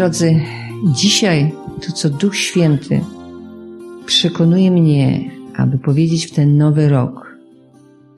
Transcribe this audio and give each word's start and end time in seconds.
Drodzy, 0.00 0.40
dzisiaj 0.94 1.52
to, 1.86 1.92
co 1.92 2.10
Duch 2.10 2.36
Święty 2.36 3.00
przekonuje 4.06 4.70
mnie, 4.70 5.30
aby 5.56 5.78
powiedzieć 5.78 6.26
w 6.26 6.34
ten 6.34 6.56
nowy 6.56 6.88
rok, 6.88 7.36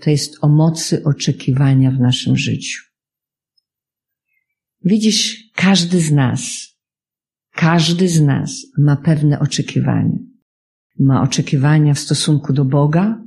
to 0.00 0.10
jest 0.10 0.36
o 0.40 0.48
mocy 0.48 1.04
oczekiwania 1.04 1.90
w 1.90 2.00
naszym 2.00 2.36
życiu. 2.36 2.82
Widzisz, 4.84 5.50
każdy 5.54 6.00
z 6.00 6.12
nas, 6.12 6.68
każdy 7.52 8.08
z 8.08 8.20
nas 8.20 8.66
ma 8.78 8.96
pewne 8.96 9.40
oczekiwania. 9.40 10.18
Ma 10.98 11.22
oczekiwania 11.22 11.94
w 11.94 11.98
stosunku 11.98 12.52
do 12.52 12.64
Boga, 12.64 13.22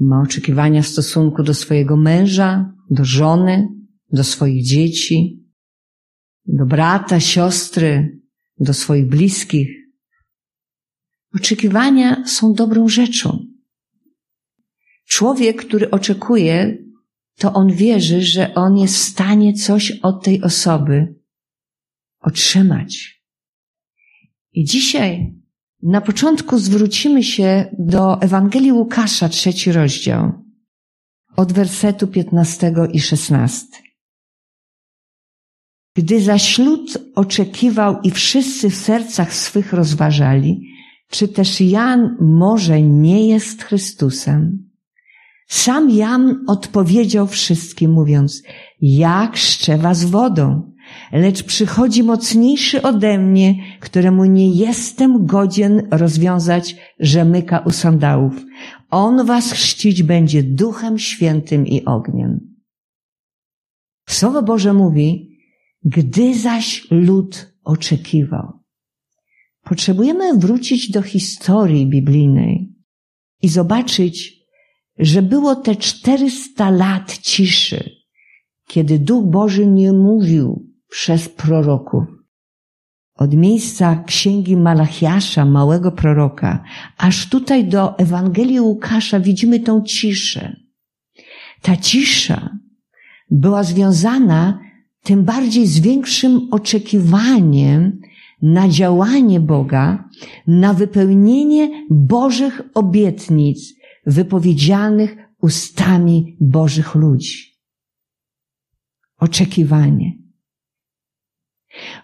ma 0.00 0.22
oczekiwania 0.22 0.82
w 0.82 0.88
stosunku 0.88 1.42
do 1.42 1.54
swojego 1.54 1.96
męża, 1.96 2.72
do 2.90 3.04
żony, 3.04 3.68
do 4.12 4.24
swoich 4.24 4.64
dzieci, 4.64 5.43
do 6.46 6.66
brata, 6.66 7.20
siostry, 7.20 8.20
do 8.58 8.74
swoich 8.74 9.06
bliskich. 9.06 9.68
Oczekiwania 11.34 12.26
są 12.26 12.52
dobrą 12.52 12.88
rzeczą. 12.88 13.46
Człowiek, 15.08 15.66
który 15.66 15.90
oczekuje, 15.90 16.78
to 17.38 17.52
on 17.52 17.72
wierzy, 17.72 18.22
że 18.22 18.54
on 18.54 18.76
jest 18.76 18.94
w 18.94 18.98
stanie 18.98 19.54
coś 19.54 19.90
od 19.90 20.24
tej 20.24 20.42
osoby 20.42 21.14
otrzymać. 22.20 23.22
I 24.52 24.64
dzisiaj 24.64 25.34
na 25.82 26.00
początku 26.00 26.58
zwrócimy 26.58 27.22
się 27.22 27.76
do 27.78 28.20
Ewangelii 28.20 28.72
Łukasza, 28.72 29.28
trzeci 29.28 29.72
rozdział, 29.72 30.32
od 31.36 31.52
wersetu 31.52 32.06
15 32.06 32.74
i 32.92 33.00
16. 33.00 33.83
Gdy 35.96 36.20
zaś 36.20 36.58
lud 36.58 36.98
oczekiwał 37.14 38.00
i 38.02 38.10
wszyscy 38.10 38.70
w 38.70 38.76
sercach 38.76 39.34
swych 39.34 39.72
rozważali, 39.72 40.60
czy 41.10 41.28
też 41.28 41.60
Jan 41.60 42.16
może 42.20 42.82
nie 42.82 43.28
jest 43.28 43.62
Chrystusem, 43.62 44.64
sam 45.48 45.90
Jan 45.90 46.44
odpowiedział 46.46 47.26
wszystkim, 47.26 47.92
mówiąc, 47.92 48.42
jak 48.80 49.36
chrzczę 49.36 49.78
was 49.78 50.04
wodą, 50.04 50.72
lecz 51.12 51.42
przychodzi 51.42 52.02
mocniejszy 52.02 52.82
ode 52.82 53.18
mnie, 53.18 53.54
któremu 53.80 54.24
nie 54.24 54.50
jestem 54.50 55.26
godzien 55.26 55.88
rozwiązać 55.90 56.76
rzemyka 57.00 57.58
u 57.58 57.70
sandałów. 57.70 58.44
On 58.90 59.26
was 59.26 59.52
chrzcić 59.52 60.02
będzie 60.02 60.42
duchem 60.42 60.98
świętym 60.98 61.66
i 61.66 61.84
ogniem. 61.84 62.40
Słowo 64.08 64.42
Boże 64.42 64.72
mówi, 64.72 65.33
gdy 65.84 66.38
zaś 66.38 66.86
lud 66.90 67.54
oczekiwał. 67.64 68.52
Potrzebujemy 69.62 70.38
wrócić 70.38 70.90
do 70.90 71.02
historii 71.02 71.86
biblijnej 71.86 72.74
i 73.42 73.48
zobaczyć, 73.48 74.44
że 74.98 75.22
było 75.22 75.56
te 75.56 75.76
400 75.76 76.70
lat 76.70 77.18
ciszy, 77.18 77.90
kiedy 78.66 78.98
Duch 78.98 79.30
Boży 79.30 79.66
nie 79.66 79.92
mówił 79.92 80.70
przez 80.90 81.28
proroków. 81.28 82.04
Od 83.14 83.34
miejsca 83.34 84.04
księgi 84.06 84.56
Malachiasza, 84.56 85.44
małego 85.44 85.92
proroka, 85.92 86.64
aż 86.96 87.28
tutaj 87.28 87.68
do 87.68 87.98
Ewangelii 87.98 88.60
Łukasza 88.60 89.20
widzimy 89.20 89.60
tą 89.60 89.82
ciszę. 89.82 90.56
Ta 91.62 91.76
cisza 91.76 92.58
była 93.30 93.62
związana 93.62 94.60
tym 95.04 95.24
bardziej 95.24 95.66
z 95.66 95.80
większym 95.80 96.48
oczekiwaniem 96.50 98.00
na 98.42 98.68
działanie 98.68 99.40
Boga, 99.40 100.08
na 100.46 100.74
wypełnienie 100.74 101.86
Bożych 101.90 102.60
obietnic 102.74 103.74
wypowiedzianych 104.06 105.16
ustami 105.42 106.36
Bożych 106.40 106.94
ludzi. 106.94 107.38
Oczekiwanie. 109.18 110.12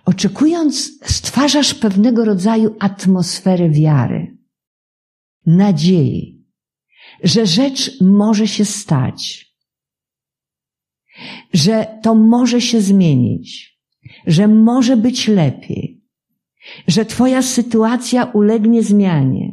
Oczekując, 0.05 0.99
stwarzasz 1.05 1.75
pewnego 1.75 2.25
rodzaju 2.25 2.77
atmosferę 2.79 3.71
wiary, 3.71 4.37
nadziei, 5.47 6.45
że 7.23 7.47
rzecz 7.47 8.01
może 8.01 8.49
się 8.49 8.65
stać, 8.65 9.50
że 11.55 11.99
to 12.03 12.15
może 12.15 12.61
się 12.61 12.81
zmienić, 12.81 13.79
że 14.27 14.49
może 14.49 14.97
być 14.97 15.29
lepiej, 15.29 16.05
że 16.89 17.05
Twoja 17.05 17.43
sytuacja 17.43 18.25
ulegnie 18.25 18.83
zmianie, 18.83 19.53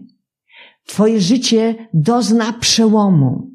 Twoje 0.85 1.21
życie 1.21 1.87
dozna 1.93 2.53
przełomu. 2.53 3.51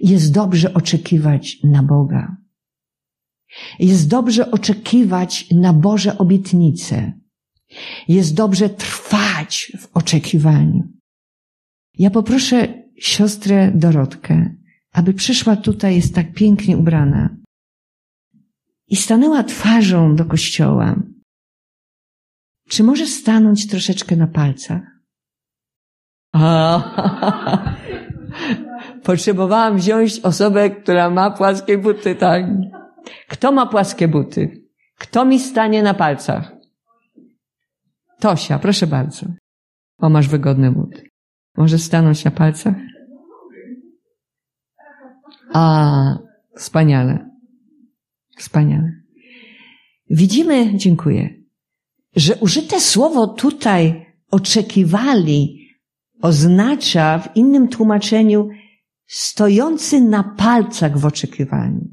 Jest 0.00 0.32
dobrze 0.32 0.74
oczekiwać 0.74 1.58
na 1.64 1.82
Boga. 1.82 2.36
Jest 3.78 4.08
dobrze 4.08 4.50
oczekiwać 4.50 5.50
na 5.50 5.72
Boże 5.72 6.18
obietnice. 6.18 7.12
Jest 8.08 8.34
dobrze 8.34 8.68
trwać 8.68 9.72
w 9.78 9.96
oczekiwaniu. 9.96 10.82
Ja 11.98 12.10
poproszę 12.10 12.84
siostrę 12.98 13.72
Dorotkę, 13.74 14.54
aby 14.92 15.14
przyszła 15.14 15.56
tutaj, 15.56 15.96
jest 15.96 16.14
tak 16.14 16.32
pięknie 16.34 16.76
ubrana 16.76 17.36
i 18.88 18.96
stanęła 18.96 19.42
twarzą 19.44 20.16
do 20.16 20.24
kościoła. 20.24 20.96
Czy 22.68 22.82
może 22.82 23.06
stanąć 23.06 23.66
troszeczkę 23.66 24.16
na 24.16 24.26
palcach? 24.26 24.82
A, 26.32 26.82
potrzebowałam 29.04 29.76
wziąć 29.76 30.20
osobę, 30.20 30.70
która 30.70 31.10
ma 31.10 31.30
płaskie 31.30 31.78
buty, 31.78 32.14
tak? 32.14 32.44
Kto 33.28 33.52
ma 33.52 33.66
płaskie 33.66 34.08
buty? 34.08 34.64
Kto 34.98 35.24
mi 35.24 35.38
stanie 35.38 35.82
na 35.82 35.94
palcach? 35.94 36.52
Tosia, 38.20 38.58
proszę 38.58 38.86
bardzo. 38.86 39.26
O, 39.98 40.08
masz 40.08 40.28
wygodne 40.28 40.70
buty. 40.70 41.10
Może 41.56 41.78
stanąć 41.78 42.24
na 42.24 42.30
palcach? 42.30 42.74
A, 45.52 46.18
wspaniale. 46.56 47.30
Wspaniale. 48.36 48.92
Widzimy, 50.10 50.76
dziękuję, 50.76 51.34
że 52.16 52.36
użyte 52.36 52.80
słowo 52.80 53.26
tutaj 53.26 54.06
oczekiwali 54.30 55.68
oznacza 56.22 57.18
w 57.18 57.36
innym 57.36 57.68
tłumaczeniu 57.68 58.48
stojący 59.06 60.00
na 60.00 60.22
palcach 60.24 60.98
w 60.98 61.06
oczekiwaniu. 61.06 61.88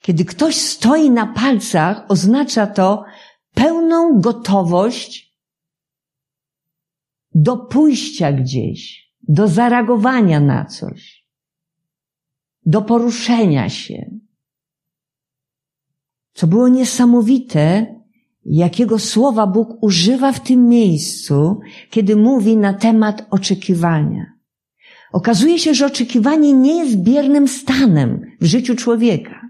Kiedy 0.00 0.24
ktoś 0.24 0.56
stoi 0.56 1.10
na 1.10 1.26
palcach, 1.26 2.04
oznacza 2.08 2.66
to 2.66 3.04
pełną 3.54 4.20
gotowość 4.20 5.36
do 7.34 7.56
pójścia 7.56 8.32
gdzieś, 8.32 9.10
do 9.28 9.48
zareagowania 9.48 10.40
na 10.40 10.64
coś, 10.64 11.19
do 12.66 12.82
poruszenia 12.82 13.68
się. 13.68 14.10
Co 16.32 16.46
było 16.46 16.68
niesamowite, 16.68 17.94
jakiego 18.44 18.98
słowa 18.98 19.46
Bóg 19.46 19.82
używa 19.82 20.32
w 20.32 20.40
tym 20.40 20.68
miejscu, 20.68 21.60
kiedy 21.90 22.16
mówi 22.16 22.56
na 22.56 22.74
temat 22.74 23.26
oczekiwania. 23.30 24.26
Okazuje 25.12 25.58
się, 25.58 25.74
że 25.74 25.86
oczekiwanie 25.86 26.52
nie 26.52 26.84
jest 26.84 26.96
biernym 26.96 27.48
stanem 27.48 28.20
w 28.40 28.44
życiu 28.44 28.76
człowieka, 28.76 29.40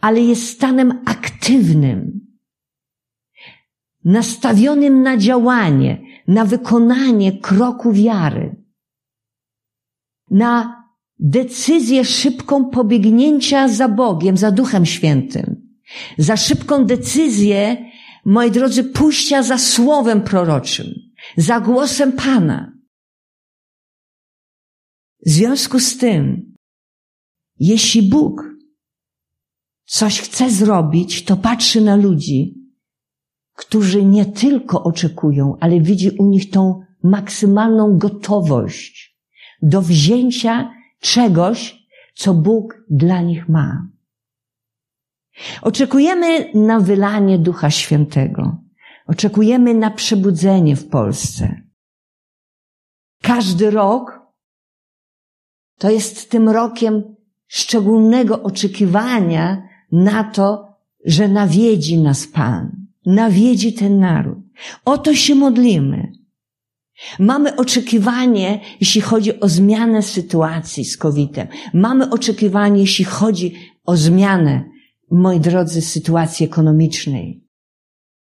ale 0.00 0.20
jest 0.20 0.48
stanem 0.48 1.02
aktywnym, 1.04 2.20
nastawionym 4.04 5.02
na 5.02 5.16
działanie, 5.16 6.02
na 6.26 6.44
wykonanie 6.44 7.38
kroku 7.38 7.92
wiary, 7.92 8.56
na 10.30 10.83
decyzję 11.18 12.04
szybką 12.04 12.70
pobiegnięcia 12.70 13.68
za 13.68 13.88
Bogiem, 13.88 14.36
za 14.36 14.50
Duchem 14.50 14.86
Świętym 14.86 15.64
za 16.18 16.36
szybką 16.36 16.84
decyzję, 16.84 17.90
moi 18.24 18.50
drodzy, 18.50 18.84
pójścia 18.84 19.42
za 19.42 19.58
słowem 19.58 20.22
proroczym, 20.22 20.86
za 21.36 21.60
głosem 21.60 22.12
Pana. 22.12 22.72
W 25.26 25.30
związku 25.30 25.80
z 25.80 25.98
tym, 25.98 26.54
jeśli 27.58 28.02
Bóg 28.02 28.42
coś 29.84 30.20
chce 30.20 30.50
zrobić, 30.50 31.24
to 31.24 31.36
patrzy 31.36 31.80
na 31.80 31.96
ludzi, 31.96 32.54
którzy 33.54 34.04
nie 34.04 34.26
tylko 34.26 34.82
oczekują, 34.82 35.56
ale 35.60 35.80
widzi 35.80 36.10
u 36.10 36.26
nich 36.26 36.50
tą 36.50 36.84
maksymalną 37.02 37.98
gotowość 37.98 39.18
do 39.62 39.82
wzięcia 39.82 40.74
czegoś, 41.04 41.86
co 42.14 42.34
Bóg 42.34 42.84
dla 42.90 43.20
nich 43.20 43.48
ma. 43.48 43.88
Oczekujemy 45.62 46.50
na 46.54 46.80
wylanie 46.80 47.38
Ducha 47.38 47.70
Świętego. 47.70 48.56
Oczekujemy 49.06 49.74
na 49.74 49.90
przebudzenie 49.90 50.76
w 50.76 50.88
Polsce. 50.88 51.60
Każdy 53.22 53.70
rok 53.70 54.20
to 55.78 55.90
jest 55.90 56.30
tym 56.30 56.48
rokiem 56.48 57.16
szczególnego 57.46 58.42
oczekiwania 58.42 59.68
na 59.92 60.24
to, 60.24 60.76
że 61.04 61.28
nawiedzi 61.28 61.98
nas 61.98 62.26
Pan, 62.26 62.86
nawiedzi 63.06 63.72
ten 63.72 63.98
naród. 63.98 64.38
O 64.84 64.98
to 64.98 65.14
się 65.14 65.34
modlimy. 65.34 66.23
Mamy 67.18 67.56
oczekiwanie, 67.56 68.60
jeśli 68.80 69.00
chodzi 69.00 69.40
o 69.40 69.48
zmianę 69.48 70.02
sytuacji 70.02 70.84
z 70.84 70.96
COVID-em. 70.96 71.48
Mamy 71.74 72.10
oczekiwanie, 72.10 72.80
jeśli 72.80 73.04
chodzi 73.04 73.54
o 73.84 73.96
zmianę, 73.96 74.64
moi 75.10 75.40
drodzy, 75.40 75.82
sytuacji 75.82 76.46
ekonomicznej. 76.46 77.44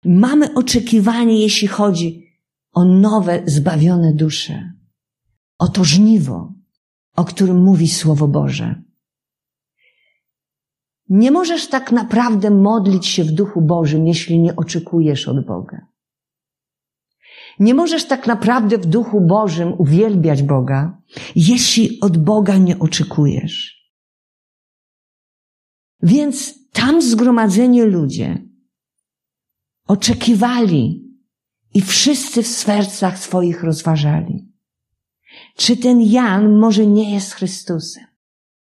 Mamy 0.06 0.54
oczekiwanie, 0.54 1.42
jeśli 1.42 1.68
chodzi 1.68 2.25
o 2.74 2.86
nowe, 2.86 3.44
zbawione 3.45 4.13
dusze. 4.13 4.74
O 5.57 5.68
to 5.68 5.83
żniwo, 5.83 6.54
o 7.15 7.25
którym 7.25 7.63
mówi 7.63 7.88
Słowo 7.88 8.27
Boże. 8.27 8.81
Nie 11.10 11.31
możesz 11.31 11.68
tak 11.68 11.92
naprawdę 11.92 12.50
modlić 12.50 13.07
się 13.07 13.24
w 13.24 13.31
Duchu 13.31 13.62
Bożym, 13.62 14.07
jeśli 14.07 14.39
nie 14.39 14.56
oczekujesz 14.56 15.27
od 15.27 15.45
Boga. 15.45 15.88
Nie 17.60 17.74
możesz 17.74 18.06
tak 18.08 18.28
naprawdę 18.28 18.78
w 18.78 18.86
Duchu 18.86 19.22
Bożym 19.22 19.74
uwielbiać 19.78 20.44
Boga, 20.44 21.02
jeśli 21.36 22.00
od 22.00 22.18
Boga 22.18 22.58
nie 22.58 22.80
oczekujesz. 22.80 23.80
Więc 26.02 26.60
tam 26.72 27.02
zgromadzeni 27.02 27.82
ludzie 27.82 28.50
oczekiwali 29.88 31.10
i 31.74 31.82
wszyscy 31.82 32.44
w 32.44 32.48
sercach 32.48 33.20
swoich 33.20 33.64
rozważali. 33.64 34.52
Czy 35.56 35.78
ten 35.78 36.02
Jan 36.02 36.60
może 36.60 36.86
nie 36.86 37.14
jest 37.14 37.34
Chrystusem? 37.34 38.04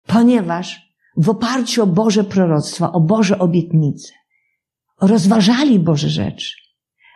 Ponieważ 0.07 0.95
w 1.17 1.29
oparciu 1.29 1.83
o 1.83 1.87
Boże 1.87 2.23
proroctwa, 2.23 2.91
o 2.91 2.99
Boże 3.01 3.39
obietnice, 3.39 4.13
rozważali 5.01 5.79
Boże 5.79 6.09
rzeczy. 6.09 6.55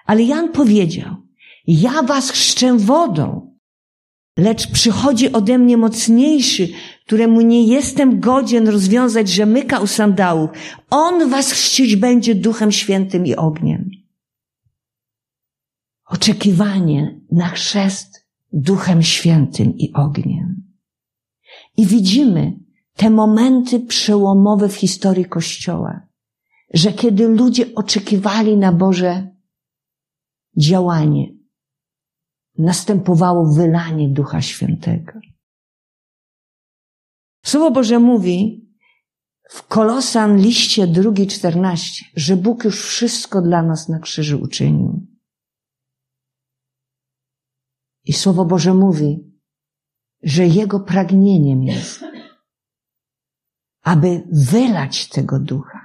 Ale 0.05 0.23
Jan 0.23 0.51
powiedział, 0.51 1.15
ja 1.67 2.03
was 2.03 2.31
chrzczę 2.31 2.77
wodą, 2.77 3.55
lecz 4.37 4.71
przychodzi 4.71 5.31
ode 5.31 5.57
mnie 5.57 5.77
mocniejszy, 5.77 6.69
któremu 7.05 7.41
nie 7.41 7.67
jestem 7.67 8.19
godzien 8.19 8.67
rozwiązać 8.67 9.29
rzemyka 9.29 9.79
u 9.79 9.87
sandałów. 9.87 10.49
On 10.89 11.29
was 11.29 11.51
chrzcić 11.51 11.95
będzie 11.95 12.35
duchem 12.35 12.71
świętym 12.71 13.25
i 13.25 13.35
ogniem. 13.35 13.89
Oczekiwanie 16.05 17.21
na 17.31 17.49
chrzest 17.49 18.27
duchem 18.53 19.03
świętym 19.03 19.77
i 19.77 19.93
ogniem. 19.93 20.63
I 21.77 21.85
widzimy 21.85 22.59
te 22.95 23.09
momenty 23.09 23.79
przełomowe 23.79 24.69
w 24.69 24.75
historii 24.75 25.25
Kościoła, 25.25 26.07
że 26.73 26.93
kiedy 26.93 27.27
ludzie 27.27 27.75
oczekiwali 27.75 28.57
na 28.57 28.71
Boże 28.71 29.35
działanie, 30.57 31.27
następowało 32.57 33.53
wylanie 33.53 34.09
Ducha 34.09 34.41
Świętego. 34.41 35.11
Słowo 37.45 37.71
Boże 37.71 37.99
mówi 37.99 38.65
w 39.49 39.67
Kolosan 39.67 40.37
liście 40.37 40.87
drugi 40.87 41.27
czternaście, 41.27 42.05
że 42.15 42.37
Bóg 42.37 42.63
już 42.63 42.85
wszystko 42.85 43.41
dla 43.41 43.63
nas 43.63 43.89
na 43.89 43.99
krzyżu 43.99 44.41
uczynił. 44.41 45.07
I 48.03 48.13
Słowo 48.13 48.45
Boże 48.45 48.73
mówi, 48.73 49.33
że 50.23 50.47
Jego 50.47 50.79
pragnieniem 50.79 51.63
jest, 51.63 52.03
aby 53.81 54.23
wylać 54.31 55.09
tego 55.09 55.39
ducha, 55.39 55.79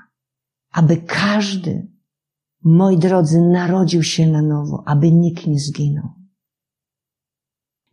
aby 0.71 0.97
każdy, 0.97 1.89
moi 2.65 2.99
drodzy, 2.99 3.41
narodził 3.41 4.03
się 4.03 4.27
na 4.27 4.43
nowo, 4.43 4.83
aby 4.87 5.13
nikt 5.13 5.47
nie 5.47 5.59
zginął. 5.59 6.20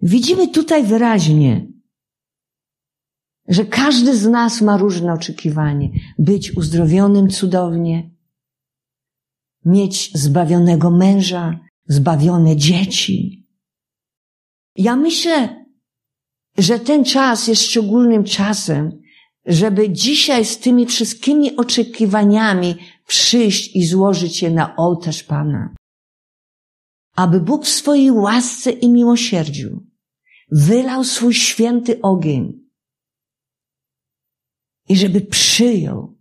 Widzimy 0.01 0.47
tutaj 0.47 0.83
wyraźnie, 0.83 1.67
że 3.47 3.65
każdy 3.65 4.17
z 4.17 4.27
nas 4.27 4.61
ma 4.61 4.77
różne 4.77 5.13
oczekiwanie. 5.13 5.89
Być 6.19 6.57
uzdrowionym 6.57 7.29
cudownie, 7.29 8.11
mieć 9.65 10.11
zbawionego 10.13 10.91
męża, 10.91 11.59
zbawione 11.87 12.55
dzieci. 12.55 13.47
Ja 14.75 14.95
myślę, 14.95 15.65
że 16.57 16.79
ten 16.79 17.05
czas 17.05 17.47
jest 17.47 17.61
szczególnym 17.61 18.23
czasem, 18.23 19.01
żeby 19.45 19.89
dzisiaj 19.89 20.45
z 20.45 20.59
tymi 20.59 20.85
wszystkimi 20.85 21.55
oczekiwaniami 21.55 22.75
przyjść 23.07 23.75
i 23.75 23.85
złożyć 23.85 24.41
je 24.41 24.49
na 24.49 24.75
ołtarz 24.75 25.23
Pana. 25.23 25.75
Aby 27.15 27.39
Bóg 27.39 27.65
w 27.65 27.69
swojej 27.69 28.11
łasce 28.11 28.71
i 28.71 28.89
miłosierdziu 28.89 29.86
wylał 30.51 31.03
swój 31.03 31.33
święty 31.33 32.01
ogień 32.01 32.67
i 34.89 34.97
żeby 34.97 35.21
przyjął 35.21 36.17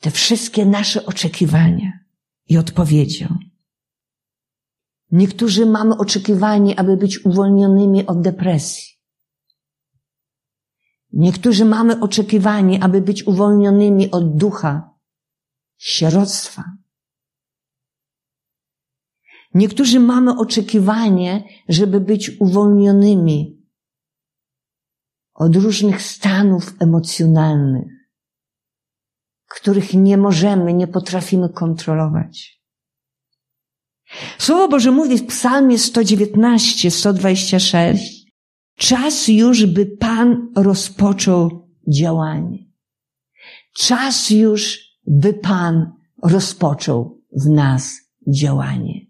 te 0.00 0.10
wszystkie 0.10 0.66
nasze 0.66 1.06
oczekiwania 1.06 1.92
i 2.48 2.58
odpowiedział. 2.58 3.30
Niektórzy 5.10 5.66
mamy 5.66 5.96
oczekiwanie, 5.96 6.78
aby 6.80 6.96
być 6.96 7.24
uwolnionymi 7.24 8.06
od 8.06 8.20
depresji. 8.20 8.84
Niektórzy 11.12 11.64
mamy 11.64 12.00
oczekiwanie, 12.00 12.84
aby 12.84 13.00
być 13.00 13.26
uwolnionymi 13.26 14.10
od 14.10 14.36
ducha 14.36 14.94
sieroctwa. 15.76 16.64
Niektórzy 19.54 20.00
mamy 20.00 20.38
oczekiwanie, 20.38 21.44
żeby 21.68 22.00
być 22.00 22.40
uwolnionymi 22.40 23.60
od 25.34 25.56
różnych 25.56 26.02
stanów 26.02 26.74
emocjonalnych, 26.80 27.92
których 29.48 29.94
nie 29.94 30.16
możemy, 30.16 30.74
nie 30.74 30.86
potrafimy 30.86 31.48
kontrolować. 31.48 32.60
Słowo 34.38 34.68
Boże 34.68 34.90
mówi 34.90 35.18
w 35.18 35.26
Psalmie 35.26 35.78
119, 35.78 36.90
126, 36.90 38.32
czas 38.76 39.28
już, 39.28 39.66
by 39.66 39.86
Pan 39.86 40.52
rozpoczął 40.56 41.68
działanie. 41.88 42.58
Czas 43.76 44.30
już, 44.30 44.78
by 45.06 45.34
Pan 45.34 45.92
rozpoczął 46.22 47.22
w 47.32 47.48
nas 47.48 47.96
działanie. 48.28 49.09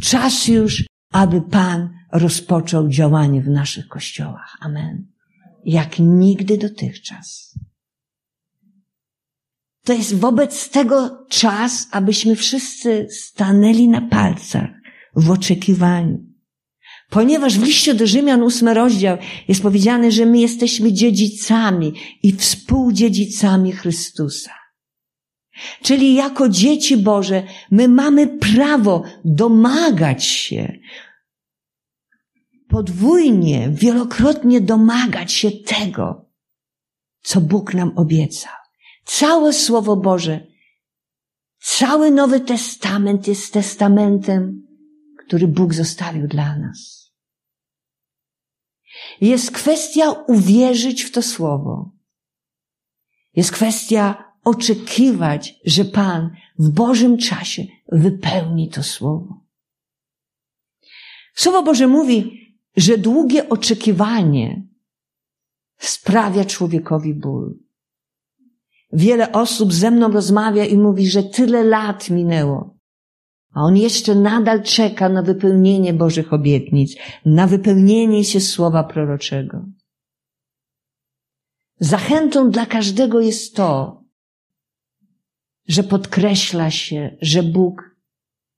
Czas 0.00 0.48
już, 0.48 0.84
aby 1.12 1.40
Pan 1.40 1.90
rozpoczął 2.12 2.88
działanie 2.88 3.42
w 3.42 3.48
naszych 3.48 3.88
kościołach. 3.88 4.56
Amen. 4.60 5.06
Jak 5.64 5.98
nigdy 5.98 6.58
dotychczas. 6.58 7.58
To 9.84 9.92
jest 9.92 10.14
wobec 10.14 10.70
tego 10.70 11.26
czas, 11.28 11.88
abyśmy 11.90 12.36
wszyscy 12.36 13.06
stanęli 13.10 13.88
na 13.88 14.00
palcach 14.00 14.70
w 15.16 15.30
oczekiwaniu. 15.30 16.18
Ponieważ 17.10 17.58
w 17.58 17.62
liście 17.62 17.94
do 17.94 18.06
Rzymian, 18.06 18.42
ósmy 18.42 18.74
rozdział, 18.74 19.18
jest 19.48 19.62
powiedziane, 19.62 20.10
że 20.10 20.26
my 20.26 20.38
jesteśmy 20.38 20.92
dziedzicami 20.92 21.92
i 22.22 22.32
współdziedzicami 22.32 23.72
Chrystusa. 23.72 24.61
Czyli 25.82 26.14
jako 26.14 26.48
dzieci 26.48 26.96
Boże, 26.96 27.42
my 27.70 27.88
mamy 27.88 28.38
prawo 28.38 29.02
domagać 29.24 30.24
się, 30.24 30.72
podwójnie, 32.68 33.70
wielokrotnie 33.70 34.60
domagać 34.60 35.32
się 35.32 35.50
tego, 35.50 36.30
co 37.22 37.40
Bóg 37.40 37.74
nam 37.74 37.98
obiecał. 37.98 38.52
Całe 39.04 39.52
Słowo 39.52 39.96
Boże, 39.96 40.46
cały 41.58 42.10
Nowy 42.10 42.40
Testament 42.40 43.28
jest 43.28 43.52
testamentem, 43.52 44.66
który 45.26 45.48
Bóg 45.48 45.74
zostawił 45.74 46.28
dla 46.28 46.58
nas. 46.58 47.12
Jest 49.20 49.50
kwestia 49.50 50.10
uwierzyć 50.10 51.02
w 51.02 51.12
to 51.12 51.22
Słowo. 51.22 51.90
Jest 53.34 53.52
kwestia 53.52 54.31
oczekiwać, 54.44 55.54
że 55.64 55.84
Pan 55.84 56.30
w 56.58 56.70
Bożym 56.70 57.18
czasie 57.18 57.66
wypełni 57.92 58.68
to 58.68 58.82
słowo. 58.82 59.42
Słowo 61.34 61.62
Boże 61.62 61.86
mówi, 61.86 62.42
że 62.76 62.98
długie 62.98 63.48
oczekiwanie 63.48 64.66
sprawia 65.78 66.44
człowiekowi 66.44 67.14
ból. 67.14 67.58
Wiele 68.92 69.32
osób 69.32 69.72
ze 69.72 69.90
mną 69.90 70.12
rozmawia 70.12 70.64
i 70.64 70.76
mówi, 70.76 71.10
że 71.10 71.22
tyle 71.22 71.64
lat 71.64 72.10
minęło. 72.10 72.78
A 73.54 73.60
on 73.62 73.76
jeszcze 73.76 74.14
nadal 74.14 74.62
czeka 74.62 75.08
na 75.08 75.22
wypełnienie 75.22 75.94
Bożych 75.94 76.32
obietnic, 76.32 76.96
na 77.26 77.46
wypełnienie 77.46 78.24
się 78.24 78.40
słowa 78.40 78.84
proroczego. 78.84 79.64
Zachętą 81.80 82.50
dla 82.50 82.66
każdego 82.66 83.20
jest 83.20 83.56
to, 83.56 84.01
że 85.68 85.82
podkreśla 85.82 86.70
się, 86.70 87.16
że 87.20 87.42
Bóg 87.42 87.96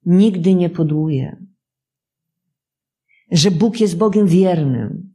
nigdy 0.05 0.55
nie 0.55 0.69
podłuje, 0.69 1.45
że 3.31 3.51
Bóg 3.51 3.79
jest 3.79 3.97
Bogiem 3.97 4.27
wiernym, 4.27 5.13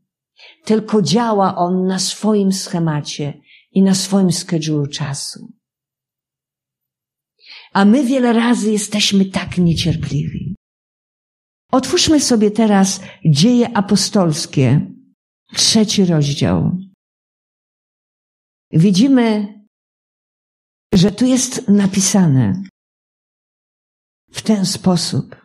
tylko 0.65 1.03
działa 1.03 1.57
On 1.57 1.87
na 1.87 1.99
swoim 1.99 2.53
schemacie 2.53 3.41
i 3.73 3.83
na 3.83 3.95
swoim 3.95 4.33
schedule 4.33 4.89
czasu. 4.89 5.53
A 7.73 7.85
my 7.85 8.05
wiele 8.05 8.33
razy 8.33 8.73
jesteśmy 8.73 9.25
tak 9.25 9.59
niecierpliwi. 9.59 10.55
Otwórzmy 11.73 12.21
sobie 12.21 12.51
teraz 12.51 13.01
dzieje 13.25 13.77
apostolskie, 13.77 14.87
trzeci 15.55 16.05
rozdział. 16.05 16.79
Widzimy, 18.71 19.60
że 20.95 21.11
tu 21.11 21.27
jest 21.27 21.69
napisane 21.69 22.63
w 24.31 24.43
ten 24.43 24.67
sposób, 24.67 25.37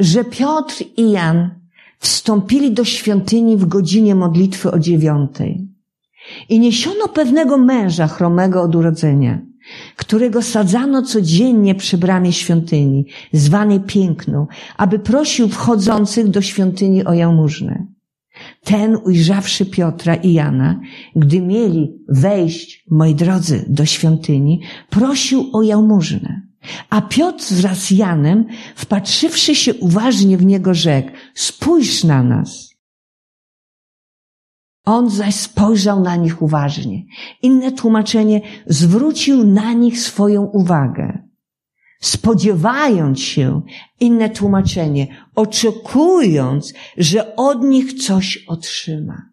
że 0.00 0.24
Piotr 0.24 0.84
i 0.96 1.10
Jan 1.10 1.60
wstąpili 1.98 2.72
do 2.72 2.84
świątyni 2.84 3.56
w 3.56 3.66
godzinie 3.66 4.14
modlitwy 4.14 4.70
o 4.70 4.78
dziewiątej 4.78 5.68
i 6.48 6.60
niesiono 6.60 7.08
pewnego 7.08 7.58
męża 7.58 8.06
chromego 8.06 8.62
od 8.62 8.74
urodzenia, 8.74 9.42
którego 9.96 10.42
sadzano 10.42 11.02
codziennie 11.02 11.74
przy 11.74 11.98
bramie 11.98 12.32
świątyni, 12.32 13.06
zwanej 13.32 13.80
Piękną, 13.80 14.46
aby 14.76 14.98
prosił 14.98 15.48
wchodzących 15.48 16.28
do 16.28 16.42
świątyni 16.42 17.04
o 17.04 17.12
jałmużnę. 17.12 17.86
Ten, 18.66 18.98
ujrzawszy 19.04 19.66
Piotra 19.66 20.14
i 20.14 20.32
Jana, 20.32 20.80
gdy 21.16 21.40
mieli 21.40 21.92
wejść, 22.08 22.84
moi 22.90 23.14
drodzy, 23.14 23.64
do 23.68 23.84
świątyni, 23.86 24.60
prosił 24.90 25.50
o 25.52 25.62
jałmużnę. 25.62 26.42
A 26.90 27.00
Piotr 27.00 27.44
wraz 27.54 27.78
z 27.78 27.90
Janem, 27.90 28.46
wpatrzywszy 28.74 29.54
się 29.54 29.74
uważnie 29.74 30.38
w 30.38 30.44
niego, 30.44 30.74
rzekł, 30.74 31.10
spójrz 31.34 32.04
na 32.04 32.22
nas. 32.22 32.74
On 34.84 35.10
zaś 35.10 35.34
spojrzał 35.34 36.00
na 36.00 36.16
nich 36.16 36.42
uważnie. 36.42 37.04
Inne 37.42 37.72
tłumaczenie, 37.72 38.40
zwrócił 38.66 39.46
na 39.46 39.72
nich 39.72 40.00
swoją 40.00 40.42
uwagę. 40.42 41.25
Spodziewając 42.00 43.20
się, 43.20 43.62
inne 44.00 44.30
tłumaczenie, 44.30 45.26
oczekując, 45.34 46.72
że 46.96 47.36
od 47.36 47.62
nich 47.62 47.92
coś 47.92 48.44
otrzyma. 48.48 49.30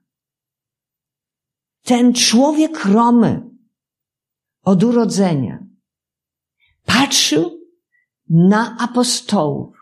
Ten 1.84 2.14
człowiek 2.14 2.86
romy 2.86 3.50
od 4.64 4.84
urodzenia 4.84 5.66
patrzył 6.86 7.60
na 8.30 8.78
apostołów 8.80 9.78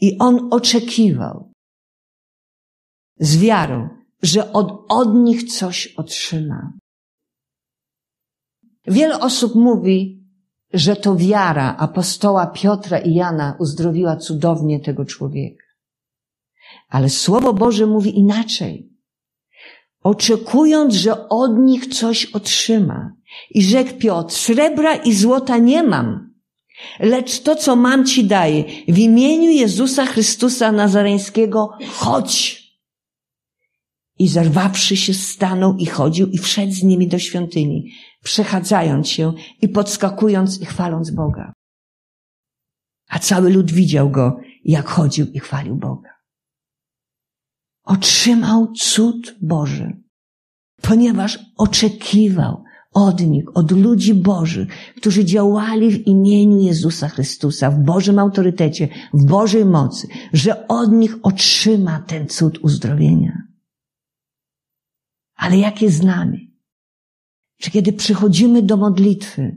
i 0.00 0.18
on 0.18 0.48
oczekiwał 0.52 1.52
z 3.16 3.38
wiarą, 3.38 3.88
że 4.22 4.52
od, 4.52 4.84
od 4.88 5.14
nich 5.14 5.52
coś 5.52 5.86
otrzyma. 5.86 6.72
Wiele 8.86 9.20
osób 9.20 9.54
mówi, 9.54 10.21
że 10.72 10.96
to 10.96 11.16
wiara 11.16 11.76
apostoła 11.76 12.46
Piotra 12.46 12.98
i 12.98 13.14
Jana 13.14 13.56
uzdrowiła 13.58 14.16
cudownie 14.16 14.80
tego 14.80 15.04
człowieka. 15.04 15.64
Ale 16.88 17.08
Słowo 17.08 17.52
Boże 17.52 17.86
mówi 17.86 18.18
inaczej. 18.18 18.92
Oczekując, 20.02 20.94
że 20.94 21.28
od 21.28 21.58
nich 21.58 21.86
coś 21.86 22.26
otrzyma. 22.26 23.12
I 23.50 23.62
rzekł 23.62 23.98
Piotr, 23.98 24.34
srebra 24.34 24.94
i 24.94 25.12
złota 25.12 25.58
nie 25.58 25.82
mam, 25.82 26.32
lecz 27.00 27.40
to, 27.40 27.56
co 27.56 27.76
mam 27.76 28.06
ci 28.06 28.24
daję. 28.24 28.64
W 28.88 28.98
imieniu 28.98 29.50
Jezusa 29.50 30.06
Chrystusa 30.06 30.72
Nazareńskiego 30.72 31.70
chodź. 31.88 32.62
I 34.18 34.28
zerwawszy 34.28 34.96
się, 34.96 35.14
stanął 35.14 35.76
i 35.76 35.86
chodził 35.86 36.26
i 36.30 36.38
wszedł 36.38 36.72
z 36.72 36.82
nimi 36.82 37.08
do 37.08 37.18
świątyni, 37.18 37.92
przechadzając 38.22 39.08
się 39.08 39.32
i 39.60 39.68
podskakując 39.68 40.60
i 40.60 40.66
chwaląc 40.66 41.10
Boga. 41.10 41.52
A 43.08 43.18
cały 43.18 43.50
lud 43.50 43.72
widział 43.72 44.10
go, 44.10 44.40
jak 44.64 44.86
chodził 44.88 45.26
i 45.26 45.40
chwalił 45.40 45.76
Boga. 45.76 46.10
Otrzymał 47.84 48.72
cud 48.72 49.34
Boży, 49.40 50.02
ponieważ 50.82 51.38
oczekiwał 51.56 52.64
od 52.92 53.20
nich, 53.20 53.56
od 53.56 53.72
ludzi 53.72 54.14
Bożych, 54.14 54.68
którzy 54.96 55.24
działali 55.24 55.90
w 55.90 56.06
imieniu 56.06 56.60
Jezusa 56.60 57.08
Chrystusa, 57.08 57.70
w 57.70 57.78
Bożym 57.78 58.18
autorytecie, 58.18 58.88
w 59.14 59.24
Bożej 59.24 59.64
mocy, 59.64 60.08
że 60.32 60.68
od 60.68 60.92
nich 60.92 61.16
otrzyma 61.22 62.00
ten 62.00 62.28
cud 62.28 62.58
uzdrowienia. 62.58 63.42
Ale 65.36 65.58
jakie 65.58 65.90
znamy? 65.90 66.51
Czy 67.62 67.70
kiedy 67.70 67.92
przychodzimy 67.92 68.62
do 68.62 68.76
modlitwy, 68.76 69.56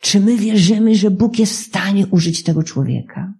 czy 0.00 0.20
my 0.20 0.36
wierzymy, 0.36 0.94
że 0.94 1.10
Bóg 1.10 1.38
jest 1.38 1.52
w 1.52 1.66
stanie 1.66 2.06
użyć 2.06 2.42
tego 2.42 2.62
człowieka? 2.62 3.34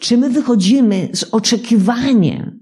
Czy 0.00 0.16
my 0.16 0.30
wychodzimy 0.30 1.08
z 1.12 1.24
oczekiwaniem, 1.24 2.60